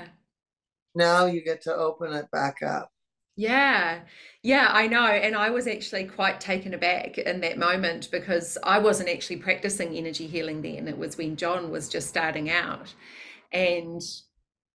now 0.96 1.26
you 1.28 1.44
get 1.44 1.62
to 1.64 1.76
open 1.76 2.14
it 2.14 2.30
back 2.32 2.64
up. 2.64 2.92
Yeah, 3.40 4.00
yeah, 4.42 4.70
I 4.72 4.88
know. 4.88 5.06
And 5.06 5.36
I 5.36 5.52
was 5.52 5.68
actually 5.68 6.06
quite 6.06 6.42
taken 6.42 6.74
aback 6.74 7.20
in 7.20 7.40
that 7.42 7.60
moment 7.60 8.10
because 8.10 8.58
I 8.64 8.80
wasn't 8.80 9.10
actually 9.10 9.38
practicing 9.38 9.96
energy 9.96 10.26
healing 10.26 10.64
then. 10.64 10.88
It 10.88 10.98
was 10.98 11.20
when 11.20 11.36
John 11.36 11.70
was 11.70 11.88
just 11.88 12.10
starting 12.10 12.50
out. 12.50 12.96
And 13.52 14.02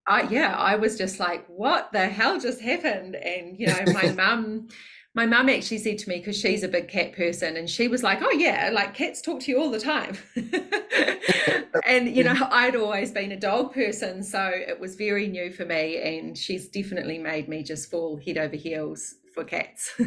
I 0.06 0.22
yeah, 0.22 0.56
I 0.56 0.76
was 0.76 0.98
just 0.98 1.20
like, 1.20 1.46
what 1.46 1.92
the 1.92 2.08
hell 2.08 2.40
just 2.40 2.60
happened? 2.60 3.14
And 3.16 3.58
you 3.58 3.66
know, 3.66 3.80
my 3.92 4.10
mum, 4.16 4.68
my 5.14 5.26
mum 5.26 5.48
actually 5.48 5.78
said 5.78 5.98
to 5.98 6.08
me 6.08 6.18
because 6.18 6.38
she's 6.38 6.62
a 6.62 6.68
big 6.68 6.88
cat 6.88 7.12
person, 7.12 7.56
and 7.56 7.68
she 7.68 7.88
was 7.88 8.02
like, 8.02 8.20
oh 8.22 8.32
yeah, 8.32 8.70
like 8.72 8.94
cats 8.94 9.22
talk 9.22 9.40
to 9.40 9.50
you 9.50 9.60
all 9.60 9.70
the 9.70 9.78
time. 9.78 10.16
and 11.86 12.14
you 12.14 12.24
know, 12.24 12.34
I'd 12.50 12.76
always 12.76 13.12
been 13.12 13.32
a 13.32 13.38
dog 13.38 13.74
person, 13.74 14.22
so 14.22 14.50
it 14.52 14.80
was 14.80 14.96
very 14.96 15.28
new 15.28 15.52
for 15.52 15.64
me. 15.64 16.00
And 16.02 16.36
she's 16.36 16.68
definitely 16.68 17.18
made 17.18 17.48
me 17.48 17.62
just 17.62 17.90
fall 17.90 18.16
head 18.16 18.38
over 18.38 18.56
heels 18.56 19.14
for 19.34 19.44
cats. 19.44 19.92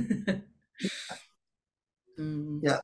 mm. 2.19 2.59
Yeah, 2.61 2.79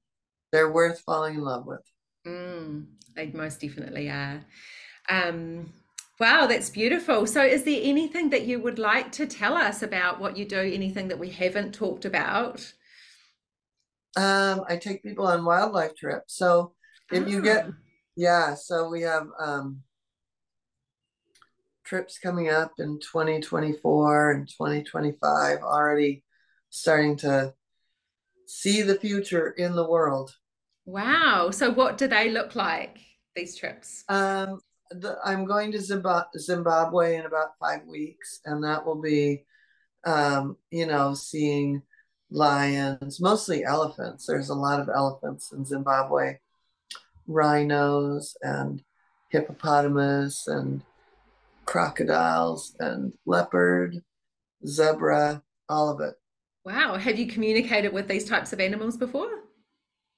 they're 0.51 0.71
worth 0.71 1.01
falling 1.01 1.35
in 1.35 1.41
love 1.41 1.65
with. 1.65 1.81
Mm, 2.25 2.85
they 3.15 3.27
most 3.31 3.59
definitely 3.59 4.09
are. 4.09 4.45
Um, 5.09 5.73
Wow, 6.21 6.45
that's 6.45 6.69
beautiful. 6.69 7.25
So, 7.25 7.43
is 7.43 7.63
there 7.63 7.79
anything 7.81 8.29
that 8.29 8.45
you 8.45 8.59
would 8.61 8.77
like 8.77 9.11
to 9.13 9.25
tell 9.25 9.55
us 9.55 9.81
about 9.81 10.19
what 10.19 10.37
you 10.37 10.45
do? 10.45 10.59
Anything 10.59 11.07
that 11.07 11.17
we 11.17 11.31
haven't 11.31 11.73
talked 11.73 12.05
about? 12.05 12.71
Um, 14.15 14.61
I 14.69 14.77
take 14.77 15.01
people 15.01 15.25
on 15.25 15.43
wildlife 15.43 15.95
trips. 15.95 16.35
So, 16.35 16.73
if 17.11 17.27
you 17.27 17.41
get, 17.41 17.65
ah. 17.69 17.71
yeah, 18.15 18.53
so 18.53 18.87
we 18.87 19.01
have 19.01 19.29
um, 19.39 19.81
trips 21.83 22.19
coming 22.19 22.49
up 22.49 22.73
in 22.77 22.99
2024 22.99 24.31
and 24.31 24.47
2025 24.47 25.57
already 25.63 26.23
starting 26.69 27.17
to 27.17 27.51
see 28.45 28.83
the 28.83 28.99
future 28.99 29.49
in 29.49 29.75
the 29.75 29.89
world 29.89 30.35
wow 30.85 31.49
so 31.51 31.71
what 31.71 31.97
do 31.97 32.07
they 32.07 32.29
look 32.29 32.55
like 32.55 32.97
these 33.35 33.57
trips 33.57 34.03
um 34.09 34.59
the, 34.99 35.17
i'm 35.23 35.45
going 35.45 35.71
to 35.71 35.79
zimbabwe 35.79 37.15
in 37.15 37.25
about 37.25 37.57
five 37.59 37.85
weeks 37.85 38.39
and 38.45 38.63
that 38.63 38.85
will 38.85 39.01
be 39.01 39.43
um 40.05 40.57
you 40.71 40.85
know 40.85 41.13
seeing 41.13 41.81
lions 42.29 43.19
mostly 43.19 43.63
elephants 43.63 44.25
there's 44.25 44.49
a 44.49 44.53
lot 44.53 44.79
of 44.79 44.89
elephants 44.89 45.51
in 45.51 45.65
zimbabwe 45.65 46.37
rhinos 47.27 48.35
and 48.41 48.83
hippopotamus 49.29 50.47
and 50.47 50.81
crocodiles 51.65 52.75
and 52.79 53.13
leopard, 53.25 53.95
zebra, 54.67 55.41
all 55.69 55.89
of 55.89 56.01
it. 56.01 56.15
Wow. 56.65 56.97
Have 56.97 57.17
you 57.17 57.27
communicated 57.27 57.93
with 57.93 58.07
these 58.07 58.25
types 58.25 58.53
of 58.53 58.59
animals 58.59 58.97
before? 58.97 59.29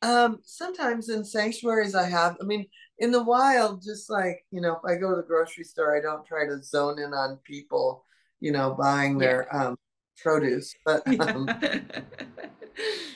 Um, 0.02 0.40
sometimes 0.44 1.10
in 1.10 1.24
sanctuaries 1.24 1.96
I 1.96 2.10
have. 2.10 2.38
I 2.42 2.46
mean, 2.46 2.66
in 3.00 3.12
the 3.12 3.24
wild, 3.24 3.82
just 3.84 4.10
like, 4.10 4.46
you 4.52 4.62
know, 4.62 4.74
if 4.74 4.86
I 4.86 4.96
go 4.96 5.10
to 5.12 5.18
the 5.18 5.28
grocery 5.28 5.64
store, 5.64 5.98
I 5.98 6.02
don't 6.02 6.26
try 6.26 6.46
to 6.46 6.62
zone 6.62 7.00
in 7.00 7.14
on 7.14 7.38
people, 7.44 8.06
you 8.40 8.52
know, 8.52 8.76
buying 8.80 9.18
their 9.18 9.48
yeah. 9.52 9.68
um 9.68 9.78
produce. 10.18 10.74
But 10.86 11.02
um, 11.20 11.50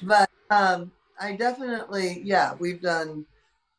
but 0.04 0.30
um 0.50 0.92
I 1.20 1.36
definitely, 1.36 2.22
yeah, 2.24 2.54
we've 2.60 2.82
done 2.82 3.26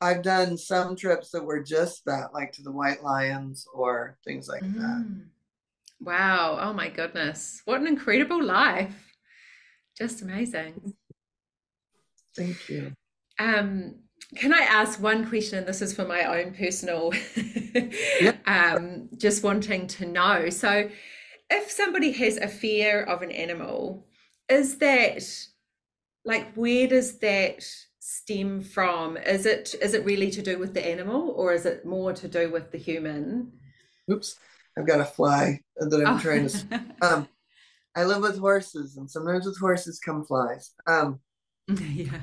I've 0.00 0.22
done 0.22 0.56
some 0.56 0.94
trips 0.94 1.30
that 1.30 1.44
were 1.44 1.62
just 1.62 2.04
that, 2.04 2.32
like 2.32 2.52
to 2.52 2.62
the 2.62 2.70
White 2.70 3.02
Lions 3.02 3.66
or 3.74 4.16
things 4.24 4.48
like 4.48 4.62
mm. 4.62 4.74
that. 4.76 5.22
Wow. 6.00 6.58
Oh 6.60 6.72
my 6.72 6.88
goodness. 6.88 7.62
What 7.64 7.80
an 7.80 7.88
incredible 7.88 8.42
life. 8.42 8.94
Just 9.96 10.22
amazing. 10.22 10.94
Thank 12.36 12.68
you. 12.68 12.92
Um, 13.40 13.96
can 14.36 14.52
I 14.52 14.60
ask 14.60 15.00
one 15.00 15.26
question? 15.28 15.64
This 15.64 15.82
is 15.82 15.94
for 15.94 16.04
my 16.04 16.24
own 16.24 16.54
personal, 16.54 17.12
yep. 18.20 18.46
um, 18.46 19.08
just 19.16 19.42
wanting 19.42 19.86
to 19.88 20.06
know. 20.06 20.50
So, 20.50 20.90
if 21.50 21.70
somebody 21.70 22.12
has 22.12 22.36
a 22.36 22.48
fear 22.48 23.02
of 23.04 23.22
an 23.22 23.30
animal, 23.30 24.06
is 24.48 24.78
that 24.78 25.24
like, 26.24 26.52
where 26.54 26.86
does 26.86 27.18
that 27.20 27.64
stem 28.00 28.62
from? 28.62 29.16
Is 29.16 29.46
it 29.46 29.74
is 29.80 29.94
it 29.94 30.04
really 30.04 30.30
to 30.30 30.42
do 30.42 30.58
with 30.58 30.74
the 30.74 30.86
animal 30.86 31.30
or 31.30 31.52
is 31.52 31.64
it 31.64 31.86
more 31.86 32.12
to 32.12 32.28
do 32.28 32.50
with 32.50 32.70
the 32.70 32.78
human? 32.78 33.52
Oops, 34.10 34.38
I've 34.76 34.86
got 34.86 35.00
a 35.00 35.04
fly 35.04 35.60
that 35.76 36.04
I'm 36.06 36.16
oh. 36.16 36.20
trying 36.20 36.48
to. 36.48 36.84
Um, 37.02 37.28
I 37.96 38.04
live 38.04 38.22
with 38.22 38.38
horses, 38.38 38.96
and 38.96 39.10
sometimes 39.10 39.46
with 39.46 39.58
horses 39.58 39.98
come 39.98 40.24
flies. 40.24 40.72
Um, 40.86 41.20
yeah. 41.68 42.20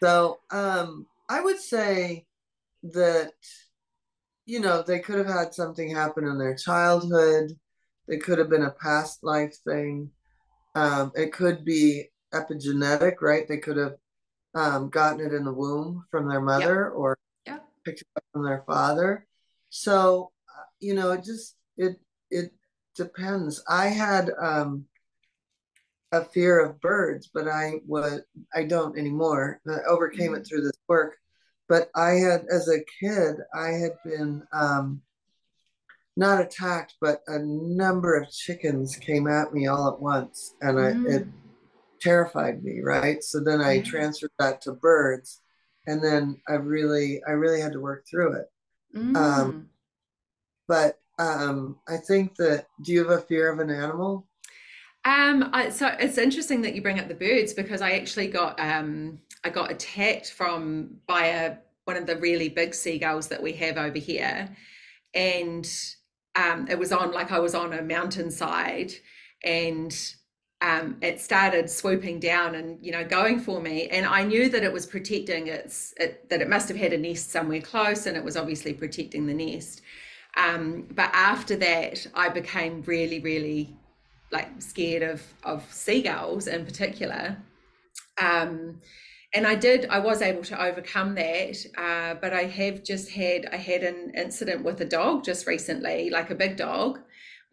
So 0.00 0.40
um, 0.50 1.06
I 1.28 1.40
would 1.40 1.58
say 1.58 2.26
that 2.82 3.32
you 4.46 4.60
know 4.60 4.82
they 4.82 4.98
could 4.98 5.18
have 5.18 5.26
had 5.26 5.54
something 5.54 5.90
happen 5.90 6.26
in 6.26 6.38
their 6.38 6.54
childhood. 6.54 7.52
It 8.06 8.22
could 8.22 8.38
have 8.38 8.50
been 8.50 8.64
a 8.64 8.70
past 8.70 9.24
life 9.24 9.56
thing. 9.66 10.10
Um, 10.74 11.12
it 11.14 11.32
could 11.32 11.64
be 11.64 12.10
epigenetic, 12.34 13.22
right? 13.22 13.48
They 13.48 13.58
could 13.58 13.76
have 13.76 13.94
um, 14.54 14.90
gotten 14.90 15.20
it 15.20 15.32
in 15.32 15.44
the 15.44 15.52
womb 15.52 16.04
from 16.10 16.28
their 16.28 16.40
mother 16.40 16.90
yep. 16.90 16.98
or 16.98 17.18
yep. 17.46 17.64
picked 17.84 18.02
it 18.02 18.06
up 18.16 18.24
from 18.32 18.44
their 18.44 18.62
father. 18.66 19.26
So, 19.70 20.32
uh, 20.48 20.64
you 20.80 20.94
know, 20.94 21.12
it 21.12 21.24
just, 21.24 21.56
it, 21.76 21.96
it 22.30 22.52
depends. 22.96 23.62
I 23.68 23.86
had, 23.86 24.30
um, 24.40 24.86
a 26.14 26.24
fear 26.24 26.60
of 26.60 26.80
birds, 26.80 27.30
but 27.32 27.48
I 27.48 27.80
was, 27.86 28.20
I 28.54 28.64
don't 28.64 28.98
anymore. 28.98 29.60
I 29.68 29.78
overcame 29.88 30.32
mm-hmm. 30.32 30.40
it 30.40 30.46
through 30.46 30.62
this 30.62 30.80
work. 30.88 31.16
But 31.68 31.90
I 31.94 32.10
had, 32.26 32.44
as 32.50 32.68
a 32.68 32.84
kid, 33.00 33.36
I 33.54 33.68
had 33.68 33.92
been, 34.04 34.42
um, 34.52 35.02
not 36.16 36.40
attacked, 36.40 36.94
but 37.00 37.22
a 37.26 37.38
number 37.40 38.14
of 38.14 38.30
chickens 38.30 38.96
came 38.96 39.26
at 39.26 39.52
me 39.52 39.66
all 39.66 39.92
at 39.92 40.00
once, 40.00 40.54
and 40.60 40.76
mm. 40.76 40.84
I 40.84 41.16
it 41.16 41.26
mm 41.26 41.32
terrified 42.00 42.62
me, 42.62 42.80
right? 42.82 43.24
So 43.24 43.40
then 43.40 43.62
I 43.62 43.80
transferred 43.80 44.32
that 44.38 44.60
to 44.62 44.72
birds, 44.72 45.40
and 45.86 46.04
then 46.04 46.38
I 46.46 46.54
really, 46.54 47.22
I 47.26 47.30
really 47.30 47.62
had 47.62 47.72
to 47.72 47.80
work 47.80 48.04
through 48.06 48.34
it. 48.40 48.46
Mm. 48.94 49.16
Um, 49.16 49.68
but 50.68 50.98
um, 51.18 51.78
I 51.88 51.96
think 51.96 52.36
that. 52.36 52.66
Do 52.82 52.92
you 52.92 53.08
have 53.08 53.18
a 53.18 53.22
fear 53.22 53.50
of 53.50 53.58
an 53.58 53.70
animal? 53.70 54.26
Um, 55.04 55.50
I, 55.52 55.68
so 55.68 55.88
it's 55.98 56.16
interesting 56.16 56.62
that 56.62 56.74
you 56.74 56.80
bring 56.80 56.98
up 56.98 57.08
the 57.08 57.14
birds 57.14 57.52
because 57.52 57.82
I 57.82 57.92
actually 57.92 58.28
got 58.28 58.58
um, 58.58 59.20
I 59.44 59.50
got 59.50 59.70
attacked 59.70 60.32
from 60.32 60.96
by 61.06 61.26
a 61.26 61.56
one 61.84 61.96
of 61.98 62.06
the 62.06 62.16
really 62.16 62.48
big 62.48 62.74
seagulls 62.74 63.28
that 63.28 63.42
we 63.42 63.52
have 63.52 63.76
over 63.76 63.98
here, 63.98 64.48
and 65.14 65.70
um, 66.36 66.66
it 66.68 66.78
was 66.78 66.90
on 66.90 67.12
like 67.12 67.32
I 67.32 67.38
was 67.38 67.54
on 67.54 67.74
a 67.74 67.82
mountainside, 67.82 68.92
and 69.44 69.94
um, 70.62 70.96
it 71.02 71.20
started 71.20 71.68
swooping 71.68 72.20
down 72.20 72.54
and 72.54 72.78
you 72.82 72.90
know 72.90 73.04
going 73.04 73.38
for 73.38 73.60
me. 73.60 73.88
And 73.88 74.06
i 74.06 74.24
knew 74.24 74.48
that 74.48 74.62
it 74.62 74.72
was 74.72 74.86
protecting 74.86 75.48
its 75.48 75.92
it, 75.98 76.30
that 76.30 76.40
it 76.40 76.48
must 76.48 76.68
have 76.68 76.78
had 76.78 76.94
a 76.94 76.98
nest 76.98 77.30
somewhere 77.30 77.60
close 77.60 78.06
and 78.06 78.16
it 78.16 78.24
was 78.24 78.38
obviously 78.38 78.72
protecting 78.72 79.26
the 79.26 79.34
nest. 79.34 79.82
Um, 80.36 80.88
but 80.90 81.10
after 81.12 81.56
that 81.56 82.06
i 82.14 82.28
became 82.28 82.82
really 82.86 83.20
really 83.20 83.76
like 84.34 84.50
scared 84.60 85.02
of 85.02 85.22
of 85.44 85.64
seagulls 85.72 86.46
in 86.46 86.64
particular 86.66 87.38
um, 88.20 88.80
and 89.32 89.46
i 89.46 89.54
did 89.54 89.86
i 89.86 89.98
was 89.98 90.20
able 90.20 90.42
to 90.42 90.62
overcome 90.62 91.14
that 91.14 91.56
uh, 91.78 92.14
but 92.20 92.34
i 92.34 92.44
have 92.44 92.84
just 92.84 93.10
had 93.10 93.46
i 93.52 93.56
had 93.56 93.82
an 93.82 94.12
incident 94.14 94.62
with 94.62 94.80
a 94.80 94.84
dog 94.84 95.24
just 95.24 95.46
recently 95.46 96.10
like 96.10 96.30
a 96.30 96.34
big 96.34 96.56
dog 96.56 96.98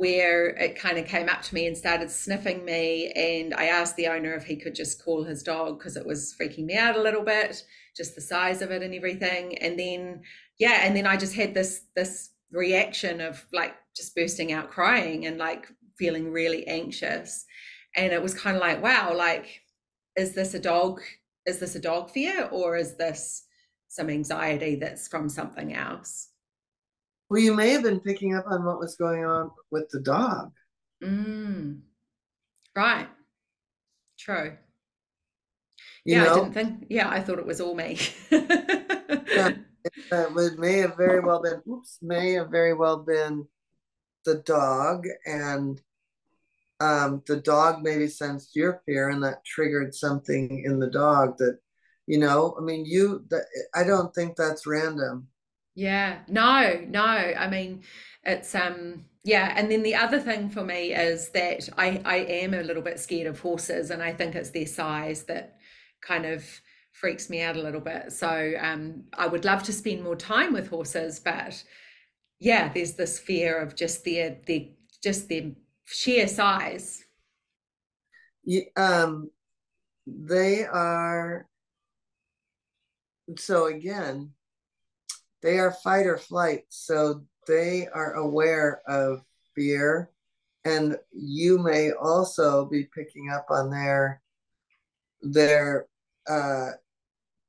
where 0.01 0.47
it 0.47 0.75
kind 0.79 0.97
of 0.97 1.05
came 1.05 1.29
up 1.29 1.43
to 1.43 1.53
me 1.53 1.67
and 1.67 1.77
started 1.77 2.09
sniffing 2.09 2.65
me. 2.65 3.11
And 3.15 3.53
I 3.53 3.65
asked 3.65 3.95
the 3.97 4.07
owner 4.07 4.33
if 4.33 4.43
he 4.43 4.55
could 4.55 4.73
just 4.73 5.05
call 5.05 5.23
his 5.23 5.43
dog 5.43 5.77
because 5.77 5.95
it 5.95 6.07
was 6.07 6.35
freaking 6.41 6.65
me 6.65 6.75
out 6.75 6.95
a 6.95 7.01
little 7.03 7.21
bit, 7.21 7.63
just 7.95 8.15
the 8.15 8.21
size 8.21 8.63
of 8.63 8.71
it 8.71 8.81
and 8.81 8.95
everything. 8.95 9.59
And 9.59 9.77
then, 9.77 10.23
yeah, 10.57 10.79
and 10.81 10.95
then 10.95 11.05
I 11.05 11.17
just 11.17 11.35
had 11.35 11.53
this 11.53 11.83
this 11.95 12.31
reaction 12.51 13.21
of 13.21 13.45
like 13.53 13.75
just 13.95 14.15
bursting 14.15 14.51
out 14.51 14.71
crying 14.71 15.27
and 15.27 15.37
like 15.37 15.67
feeling 16.01 16.31
really 16.31 16.65
anxious. 16.65 17.45
And 17.95 18.11
it 18.11 18.21
was 18.23 18.33
kind 18.33 18.57
of 18.57 18.61
like, 18.61 18.81
wow, 18.81 19.15
like, 19.15 19.61
is 20.15 20.33
this 20.33 20.55
a 20.55 20.59
dog? 20.59 20.99
Is 21.45 21.59
this 21.59 21.75
a 21.75 21.79
dog 21.79 22.09
fear 22.09 22.49
or 22.51 22.75
is 22.75 22.95
this 22.95 23.43
some 23.87 24.09
anxiety 24.09 24.75
that's 24.75 25.07
from 25.07 25.29
something 25.29 25.75
else? 25.75 26.29
Well, 27.29 27.39
you 27.39 27.53
may 27.53 27.69
have 27.69 27.83
been 27.83 27.99
picking 27.99 28.35
up 28.35 28.45
on 28.47 28.65
what 28.65 28.79
was 28.79 28.95
going 28.95 29.23
on 29.23 29.51
with 29.69 29.89
the 29.89 29.99
dog. 29.99 30.51
Mm. 31.03 31.81
Right. 32.75 33.07
True. 34.17 34.57
You 36.03 36.15
yeah, 36.15 36.23
know? 36.23 36.31
I 36.31 36.35
didn't 36.35 36.53
think. 36.53 36.85
Yeah, 36.89 37.09
I 37.09 37.21
thought 37.21 37.37
it 37.37 37.45
was 37.45 37.61
all 37.61 37.75
me. 37.75 37.99
yeah, 38.31 39.51
it 40.11 40.59
may 40.59 40.77
have 40.79 40.97
very 40.97 41.19
well 41.19 41.41
been. 41.43 41.61
Oops, 41.71 41.99
may 42.01 42.31
have 42.33 42.49
very 42.49 42.73
well 42.73 42.97
been 42.97 43.47
the 44.25 44.35
dog, 44.45 45.05
and 45.25 45.81
um, 46.81 47.23
the 47.27 47.37
dog 47.37 47.83
maybe 47.83 48.07
sensed 48.07 48.55
your 48.55 48.81
fear, 48.85 49.09
and 49.09 49.23
that 49.23 49.45
triggered 49.45 49.93
something 49.95 50.63
in 50.65 50.79
the 50.79 50.89
dog 50.89 51.37
that, 51.37 51.59
you 52.07 52.17
know. 52.17 52.55
I 52.59 52.63
mean, 52.63 52.85
you. 52.85 53.25
I 53.75 53.83
don't 53.83 54.13
think 54.15 54.35
that's 54.35 54.67
random. 54.67 55.27
Yeah, 55.75 56.19
no, 56.27 56.85
no. 56.87 57.01
I 57.01 57.47
mean, 57.49 57.83
it's 58.23 58.53
um 58.55 59.05
yeah, 59.23 59.53
and 59.55 59.71
then 59.71 59.83
the 59.83 59.95
other 59.95 60.19
thing 60.19 60.49
for 60.49 60.63
me 60.63 60.93
is 60.93 61.29
that 61.29 61.69
I 61.77 62.01
I 62.05 62.17
am 62.17 62.53
a 62.53 62.63
little 62.63 62.81
bit 62.83 62.99
scared 62.99 63.27
of 63.27 63.39
horses 63.39 63.91
and 63.91 64.01
I 64.03 64.13
think 64.13 64.35
it's 64.35 64.49
their 64.51 64.65
size 64.65 65.23
that 65.25 65.57
kind 66.01 66.25
of 66.25 66.43
freaks 66.91 67.29
me 67.29 67.41
out 67.41 67.55
a 67.55 67.61
little 67.61 67.81
bit. 67.81 68.11
So 68.11 68.53
um 68.59 69.05
I 69.13 69.27
would 69.27 69.45
love 69.45 69.63
to 69.63 69.73
spend 69.73 70.03
more 70.03 70.15
time 70.15 70.53
with 70.53 70.69
horses, 70.69 71.19
but 71.19 71.63
yeah, 72.39 72.71
there's 72.73 72.95
this 72.95 73.19
fear 73.19 73.59
of 73.59 73.75
just 73.75 74.03
their 74.03 74.37
their 74.47 74.61
just 75.03 75.29
their 75.29 75.51
sheer 75.91 76.27
size. 76.27 77.03
Yeah, 78.43 78.63
um 78.75 79.29
they 80.07 80.65
are 80.65 81.47
so 83.37 83.67
again 83.67 84.33
they 85.41 85.57
are 85.57 85.71
fight 85.71 86.05
or 86.05 86.17
flight. 86.17 86.65
So 86.69 87.23
they 87.47 87.87
are 87.87 88.13
aware 88.13 88.81
of 88.87 89.23
fear. 89.55 90.11
And 90.63 90.97
you 91.11 91.57
may 91.57 91.91
also 91.91 92.65
be 92.65 92.87
picking 92.95 93.29
up 93.31 93.47
on 93.49 93.71
their 93.71 94.21
their 95.23 95.87
uh 96.27 96.71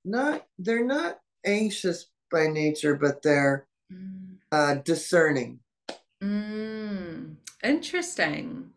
not 0.04 0.46
they're 0.58 0.84
not 0.84 1.18
anxious 1.44 2.06
by 2.30 2.46
nature, 2.46 2.94
but 2.96 3.22
they're 3.22 3.66
mm. 3.92 4.36
uh 4.50 4.76
discerning. 4.76 5.60
Mm, 6.22 7.36
interesting. 7.62 8.70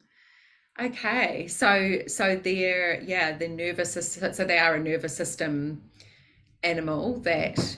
Okay, 0.80 1.48
so 1.48 2.00
so 2.08 2.36
they're 2.36 3.02
yeah, 3.02 3.38
the 3.38 3.48
nervous 3.48 3.94
system. 3.94 4.34
So 4.34 4.44
they 4.46 4.58
are 4.58 4.76
a 4.76 4.80
nervous 4.80 5.16
system 5.16 5.82
animal. 6.64 7.20
That 7.20 7.78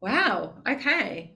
wow. 0.00 0.54
Okay. 0.68 1.34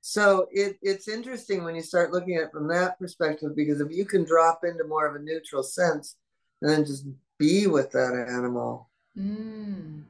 So 0.00 0.48
it, 0.50 0.78
it's 0.80 1.08
interesting 1.08 1.64
when 1.64 1.74
you 1.74 1.82
start 1.82 2.12
looking 2.12 2.36
at 2.36 2.44
it 2.44 2.52
from 2.52 2.66
that 2.68 2.98
perspective 2.98 3.54
because 3.54 3.80
if 3.80 3.90
you 3.90 4.04
can 4.04 4.24
drop 4.24 4.60
into 4.64 4.84
more 4.84 5.06
of 5.06 5.14
a 5.16 5.18
neutral 5.18 5.62
sense 5.62 6.16
and 6.62 6.70
then 6.70 6.84
just 6.84 7.04
be 7.38 7.66
with 7.66 7.90
that 7.92 8.26
animal. 8.28 8.88
Mm. 9.16 10.02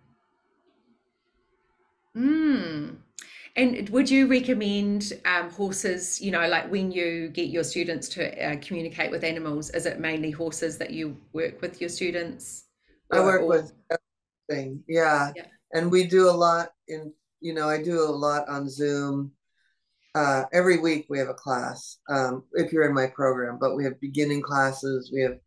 Mm. 2.17 2.97
And 3.59 3.89
would 3.89 4.09
you 4.09 4.29
recommend 4.29 5.15
um, 5.25 5.51
horses, 5.51 6.21
you 6.21 6.31
know, 6.31 6.47
like 6.47 6.71
when 6.71 6.93
you 6.93 7.29
get 7.31 7.49
your 7.49 7.65
students 7.65 8.09
to 8.11 8.23
uh, 8.41 8.57
communicate 8.63 9.11
with 9.11 9.25
animals, 9.25 9.71
is 9.71 9.85
it 9.85 9.99
mainly 9.99 10.31
horses 10.31 10.79
that 10.79 10.91
you 10.91 11.17
work 11.33 11.61
with 11.61 11.81
your 11.81 11.91
students? 11.91 12.67
Or, 13.11 13.19
I 13.19 13.25
work 13.25 13.41
or... 13.43 13.49
with 13.49 13.73
everything, 13.91 14.85
yeah. 14.87 15.33
yeah. 15.35 15.47
And 15.73 15.91
we 15.91 16.05
do 16.05 16.31
a 16.31 16.31
lot 16.31 16.69
in, 16.87 17.13
you 17.41 17.53
know, 17.53 17.69
I 17.69 17.83
do 17.83 18.01
a 18.01 18.15
lot 18.27 18.49
on 18.49 18.69
Zoom. 18.69 19.33
Uh, 20.15 20.45
every 20.53 20.79
week 20.79 21.07
we 21.09 21.19
have 21.19 21.29
a 21.29 21.35
class, 21.35 21.99
um, 22.09 22.45
if 22.53 22.73
you're 22.73 22.87
in 22.87 22.95
my 22.95 23.09
program, 23.09 23.59
but 23.61 23.75
we 23.75 23.83
have 23.83 24.01
beginning 24.01 24.41
classes, 24.41 25.11
we 25.13 25.21
have 25.23 25.39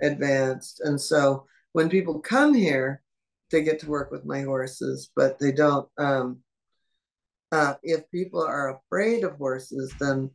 advanced. 0.00 0.80
And 0.80 0.98
so 0.98 1.44
when 1.72 1.90
people 1.90 2.20
come 2.20 2.54
here, 2.54 3.02
they 3.50 3.62
get 3.62 3.80
to 3.80 3.90
work 3.90 4.10
with 4.10 4.24
my 4.24 4.40
horses, 4.40 5.10
but 5.14 5.38
they 5.38 5.52
don't. 5.52 5.86
Um, 5.98 6.38
uh, 7.52 7.74
if 7.82 8.10
people 8.10 8.42
are 8.42 8.76
afraid 8.76 9.24
of 9.24 9.36
horses, 9.36 9.92
then 9.98 10.30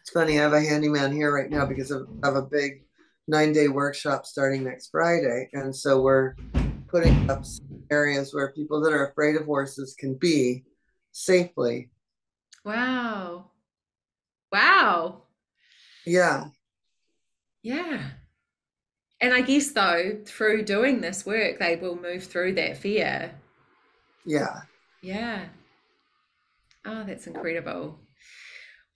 it's 0.00 0.10
funny. 0.10 0.38
I 0.38 0.42
have 0.42 0.52
a 0.52 0.60
handyman 0.60 1.12
here 1.12 1.34
right 1.34 1.50
now 1.50 1.66
because 1.66 1.90
of, 1.90 2.08
of 2.22 2.36
a 2.36 2.42
big 2.42 2.84
nine 3.26 3.52
day 3.52 3.68
workshop 3.68 4.26
starting 4.26 4.64
next 4.64 4.90
Friday. 4.90 5.48
And 5.52 5.74
so 5.74 6.00
we're 6.00 6.34
putting 6.88 7.28
up 7.30 7.44
areas 7.90 8.32
where 8.32 8.52
people 8.52 8.80
that 8.82 8.92
are 8.92 9.08
afraid 9.08 9.36
of 9.36 9.46
horses 9.46 9.96
can 9.98 10.14
be 10.14 10.64
safely. 11.12 11.90
Wow. 12.64 13.50
Wow. 14.52 15.22
Yeah. 16.04 16.46
Yeah. 17.62 18.10
And 19.20 19.32
I 19.32 19.40
guess 19.40 19.72
though, 19.72 20.18
through 20.24 20.64
doing 20.64 21.00
this 21.00 21.24
work, 21.24 21.58
they 21.58 21.76
will 21.76 22.00
move 22.00 22.24
through 22.24 22.54
that 22.54 22.76
fear. 22.76 23.32
Yeah. 24.24 24.60
Yeah. 25.02 25.46
Oh, 26.86 27.04
that's 27.04 27.26
incredible. 27.26 27.98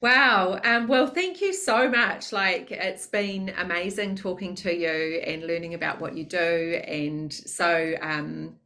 Wow. 0.00 0.60
Um, 0.64 0.88
well, 0.88 1.08
thank 1.08 1.40
you 1.42 1.52
so 1.52 1.88
much. 1.90 2.32
Like, 2.32 2.70
it's 2.70 3.06
been 3.06 3.52
amazing 3.58 4.16
talking 4.16 4.54
to 4.56 4.74
you 4.74 5.20
and 5.26 5.46
learning 5.46 5.74
about 5.74 6.00
what 6.00 6.16
you 6.16 6.24
do. 6.24 6.80
And 6.86 7.32
so, 7.32 7.94
um, 8.00 8.56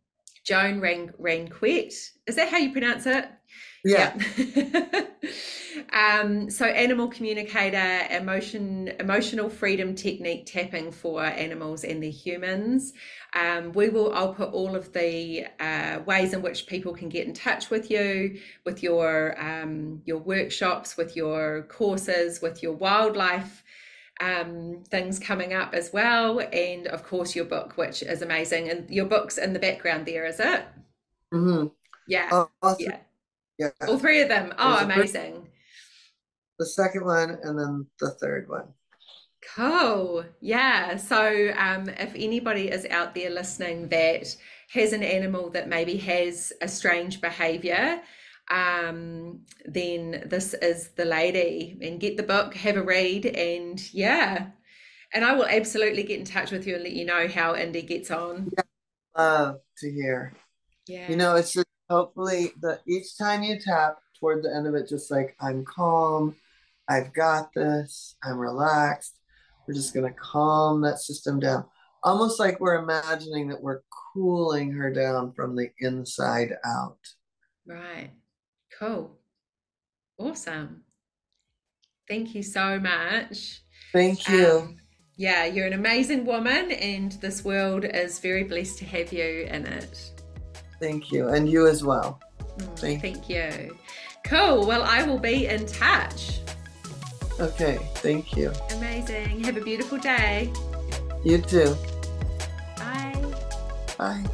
Joan 0.45 0.81
Ran- 0.81 1.14
Ranquet, 1.18 1.91
is 2.27 2.37
that 2.37 2.49
how 2.51 2.59
you 2.59 2.70
pronounce 2.70 3.07
it? 3.07 3.27
Yeah. 3.85 4.16
yeah. 4.37 5.05
um, 6.20 6.51
so 6.51 6.64
animal 6.64 7.09
communicator, 7.09 8.07
emotion, 8.11 8.93
emotional 8.99 9.51
freedom 9.51 9.95
technique 9.95 10.47
tapping 10.47 10.91
for 10.91 11.22
animals 11.22 11.85
and 11.85 12.03
their 12.03 12.11
humans. 12.11 12.93
Um, 13.35 13.72
we 13.72 13.89
will. 13.89 14.12
I'll 14.14 14.35
put 14.35 14.53
all 14.53 14.74
of 14.74 14.93
the 14.93 15.47
uh, 15.61 16.01
ways 16.07 16.32
in 16.32 16.43
which 16.43 16.66
people 16.66 16.95
can 16.95 17.09
get 17.09 17.26
in 17.26 17.35
touch 17.35 17.70
with 17.70 17.91
you, 17.91 18.41
with 18.64 18.82
your 18.82 19.39
um, 19.41 20.03
your 20.07 20.18
workshops, 20.18 20.97
with 20.97 21.16
your 21.16 21.66
courses, 21.68 22.41
with 22.41 22.62
your 22.62 22.72
wildlife 22.72 23.64
um, 24.20 24.85
things 24.89 25.18
coming 25.18 25.55
up 25.55 25.74
as 25.74 25.93
well, 25.93 26.41
and 26.53 26.87
of 26.87 27.03
course 27.05 27.35
your 27.35 27.45
book, 27.45 27.76
which 27.76 28.03
is 28.03 28.22
amazing. 28.22 28.70
And 28.70 28.89
your 28.91 29.07
book's 29.07 29.39
in 29.39 29.53
the 29.53 29.59
background 29.59 30.07
there, 30.07 30.24
is 30.26 30.41
it? 30.41 30.64
Mm-hmm. 31.32 31.66
Yeah. 32.07 32.28
Uh, 32.30 32.47
awesome. 32.62 32.87
Yeah. 32.87 32.97
Yeah. 33.59 33.70
All 33.86 33.98
three 33.98 34.22
of 34.22 34.28
them. 34.28 34.52
Oh, 34.59 34.78
amazing. 34.78 35.48
The 36.59 36.66
second 36.66 37.05
one 37.05 37.38
and 37.42 37.59
then 37.59 37.86
the 38.00 38.11
third 38.11 38.48
one. 38.48 38.68
Cool. 39.55 40.24
Yeah. 40.40 40.96
So 40.96 41.52
um, 41.57 41.88
if 41.88 42.12
anybody 42.14 42.68
is 42.68 42.86
out 42.86 43.14
there 43.14 43.30
listening 43.30 43.88
that 43.88 44.34
has 44.72 44.92
an 44.92 45.02
animal 45.02 45.50
that 45.50 45.68
maybe 45.68 45.96
has 45.98 46.52
a 46.61 46.68
strange 46.68 47.20
behavior, 47.20 48.00
um, 48.50 49.40
then 49.64 50.24
this 50.26 50.55
is 50.55 50.90
the 50.96 51.05
lady. 51.05 51.78
And 51.82 52.00
get 52.00 52.16
the 52.16 52.22
book, 52.22 52.55
have 52.55 52.76
a 52.76 52.82
read, 52.82 53.26
and 53.26 53.80
yeah. 53.92 54.46
And 55.12 55.24
I 55.24 55.34
will 55.34 55.46
absolutely 55.46 56.02
get 56.02 56.18
in 56.18 56.24
touch 56.24 56.50
with 56.50 56.66
you 56.66 56.74
and 56.74 56.82
let 56.82 56.92
you 56.92 57.05
know 57.05 57.28
how 57.28 57.55
Indie 57.55 57.86
gets 57.86 58.11
on. 58.11 58.50
Yeah. 58.57 58.62
Love 59.16 59.57
to 59.78 59.92
hear. 59.92 60.32
Yeah. 60.88 61.09
You 61.09 61.16
know, 61.16 61.36
it's 61.36 61.52
just 61.52 61.66
hopefully 61.89 62.53
the 62.61 62.80
each 62.87 63.16
time 63.16 63.43
you 63.43 63.59
tap 63.59 63.99
toward 64.18 64.43
the 64.43 64.55
end 64.55 64.66
of 64.66 64.74
it, 64.74 64.89
just 64.89 65.11
like 65.11 65.37
I'm 65.41 65.64
calm, 65.64 66.37
I've 66.89 67.12
got 67.12 67.53
this, 67.55 68.16
I'm 68.22 68.39
relaxed. 68.39 69.16
We're 69.66 69.74
just 69.74 69.95
gonna 69.95 70.12
calm 70.12 70.80
that 70.82 70.99
system 70.99 71.41
down. 71.41 71.64
Almost 72.03 72.39
like 72.39 72.61
we're 72.61 72.82
imagining 72.82 73.49
that 73.49 73.62
we're 73.62 73.80
cooling 74.12 74.72
her 74.72 74.93
down 74.93 75.32
from 75.32 75.57
the 75.57 75.70
inside 75.80 76.51
out. 76.64 76.99
Right. 77.66 78.11
Cool. 78.78 79.16
Awesome. 80.18 80.82
Thank 82.09 82.35
you 82.35 82.43
so 82.43 82.78
much. 82.78 83.62
Thank 83.93 84.28
you. 84.28 84.59
Um, 84.59 84.76
yeah, 85.16 85.47
you're 85.47 85.66
an 85.66 85.72
amazing 85.72 86.26
woman, 86.26 86.72
and 86.72 87.12
this 87.12 87.45
world 87.45 87.85
is 87.85 88.18
very 88.18 88.45
blessed 88.45 88.78
to 88.78 88.85
have 88.85 89.12
you 89.12 89.47
in 89.49 89.64
it. 89.64 90.13
Thank 90.85 91.11
you. 91.11 91.28
And 91.28 91.49
you 91.49 91.66
as 91.66 91.82
well. 91.82 92.20
Mm, 92.59 92.78
thank, 92.78 93.01
thank 93.01 93.30
you. 93.30 93.74
Cool. 94.22 94.66
Well, 94.66 94.82
I 94.82 95.03
will 95.03 95.18
be 95.18 95.47
in 95.47 95.64
touch. 95.64 96.41
Okay. 97.41 97.78
Thank 97.97 98.37
you. 98.37 98.53
Amazing. 98.72 99.43
Have 99.45 99.57
a 99.57 99.62
beautiful 99.62 99.97
day. 99.97 100.53
You 101.24 101.39
too. 101.39 101.74
Bye. 102.76 103.24
Bye. 103.97 104.24